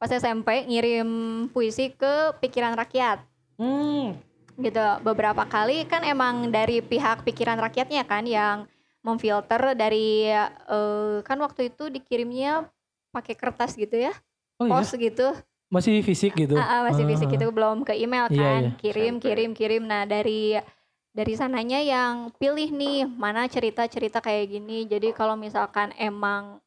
[0.00, 1.08] Pas SMP ngirim
[1.48, 3.20] puisi ke pikiran rakyat
[3.54, 4.16] Hmm.
[4.56, 8.64] gitu beberapa kali kan emang dari pihak pikiran rakyatnya kan yang
[9.00, 12.64] memfilter dari eh, kan waktu itu dikirimnya
[13.10, 14.16] pakai kertas gitu ya
[14.56, 15.28] Oh iya, pos gitu
[15.68, 16.56] masih fisik gitu.
[16.56, 17.36] Ah, ah, masih fisik Ah.
[17.36, 18.70] itu belum ke email Iya, kan iya.
[18.76, 19.22] kirim SMP.
[19.22, 20.56] kirim kirim nah dari
[21.10, 26.58] dari sananya yang pilih nih mana cerita-cerita kayak gini jadi kalau misalkan emang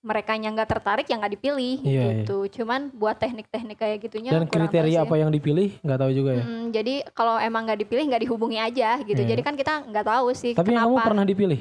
[0.00, 4.46] mereka yang nggak tertarik ya nggak dipilih Iya, gitu cuman buat teknik-teknik kayak gitunya Dan
[4.46, 5.02] kriteria sih.
[5.02, 6.44] apa yang dipilih nggak tahu juga ya.
[6.44, 9.28] Mm, jadi kalau emang nggak dipilih nggak dihubungi aja gitu Iya.
[9.28, 11.60] jadi kan kita nggak tahu sih Tapi kenapa kamu pernah dipilih?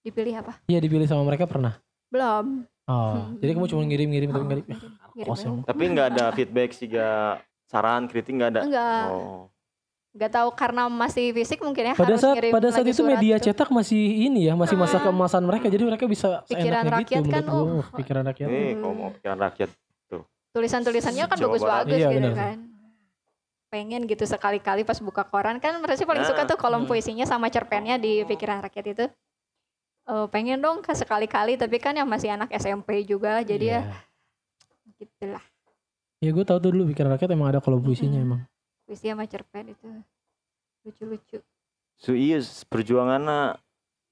[0.00, 1.76] dipilih apa Iya dipilih sama mereka pernah.
[2.08, 3.42] belum Oh, Hmm.
[3.42, 4.62] jadi kamu cuma ngirim-ngirim tapi
[5.26, 5.66] Oh, nggak.
[5.66, 7.34] Tapi nggak ada feedback siga
[7.66, 8.60] saran kritik nggak ada.
[8.62, 9.50] enggak Oh.
[10.16, 13.36] Nggak tahu karena masih fisik mungkin ya pada harus saat ngirim pada saat itu media
[13.36, 13.52] gitu.
[13.52, 15.02] cetak masih ini ya masih masa Ah.
[15.04, 17.60] keemasan mereka jadi mereka bisa Pikiran seenaknya rakyat gitu kan, oh.
[17.60, 19.70] Uh, pikiran rakyat Eh, kalau mau pikiran rakyat
[20.56, 22.56] tulisan-tulisannya kan bagus-bagus Iya, gitu kan
[23.68, 26.88] pengen gitu sekali-kali pas buka koran kan mereka paling suka Nah, tuh kolom hmm.
[26.88, 29.06] puisinya sama cerpennya di pikiran rakyat itu
[30.06, 33.98] Eh, pengen dong ke sekali-kali tapi kan yang masih anak SMP juga jadi ya Iya.
[34.96, 35.44] gitulah
[36.22, 38.26] ya gue tahu tuh dulu pikiran rakyat emang ada kolom puisinya Mm-mm.
[38.38, 38.40] emang
[38.86, 39.88] puisi sama cerpen itu
[40.86, 41.38] lucu-lucu
[41.98, 42.38] so iya
[42.70, 43.58] perjuangannya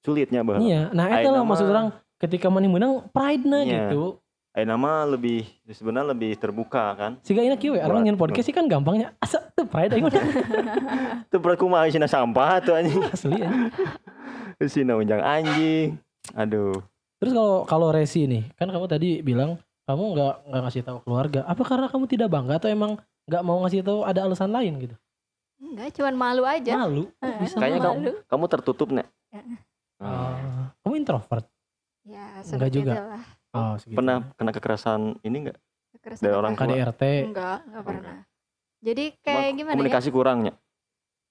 [0.02, 0.58] sulitnya bah.
[0.58, 3.88] iya nah itu lah maksud orang ketika mana menang pride nah Iya.
[3.88, 4.18] gitu
[4.54, 7.18] Ayo nama lebih sebenarnya lebih terbuka kan.
[7.26, 9.10] Siga ini kieu orang nyen podcast sih kan gampangnya.
[9.18, 10.14] Asa teu pride mah
[11.26, 13.02] Itu berat kumaha sih sampah tuh anjing.
[13.18, 13.74] asli anjing.
[14.62, 15.98] Sih unjang anjing.
[16.38, 16.78] Aduh.
[17.18, 19.58] Terus kalau kalau resi nih, kan kamu tadi bilang
[19.90, 21.42] kamu nggak nggak ngasih tahu keluarga.
[21.50, 22.94] Apa karena kamu tidak bangga atau emang
[23.24, 24.96] nggak mau ngasih tahu ada alasan lain gitu?
[25.60, 26.72] Enggak, cuman malu aja.
[26.76, 27.08] Malu.
[27.22, 27.92] Heeh, bisa Kayaknya malu?
[27.96, 28.12] malu.
[28.28, 29.06] Kamu tertutup nek.
[29.32, 29.58] Heeh.
[30.02, 30.36] Oh,
[30.84, 31.46] kamu introvert.
[32.04, 32.92] Ya, Enggak juga.
[33.00, 33.22] itulah.
[33.54, 33.96] Oh, segitu.
[33.96, 35.58] Pernah kena kekerasan ini enggak
[35.94, 36.66] Kekerasan dari orang tua?
[36.68, 37.02] KDRT.
[37.32, 38.16] Enggak, enggak pernah.
[38.84, 39.76] Jadi Cuma kayak gimana ya?
[39.78, 40.52] Komunikasi kurangnya.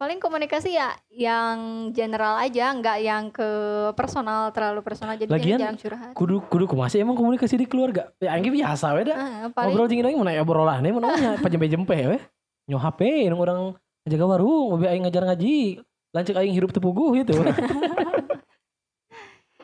[0.03, 3.47] Paling komunikasi ya yang general aja, enggak yang ke
[3.95, 5.15] personal terlalu personal.
[5.15, 6.11] Jadi Lagian, jarang curhat.
[6.11, 8.11] Kudu kudu kumaha sih emang komunikasi di keluarga.
[8.19, 9.47] Ya anggap biasa we dah.
[9.55, 12.19] Paling Ngobrol jeung lagi mana ya obrolan nih mana nya pajempe-jempe we.
[12.67, 15.79] Nyo HP nu urang jaga warung, mobil aing ngajar ngaji.
[16.11, 17.39] Lanceuk aing hirup tepuguh gitu.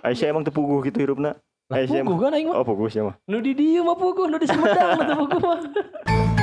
[0.08, 1.36] Aisyah emang tepuguh gitu hirupna.
[1.68, 2.56] Lah Aisyah puguh kan aing mah.
[2.56, 3.20] Oh puguh sih mah.
[3.28, 5.60] Nu di dieu mah puguh, nu di Sumedang mah teu puguh mah.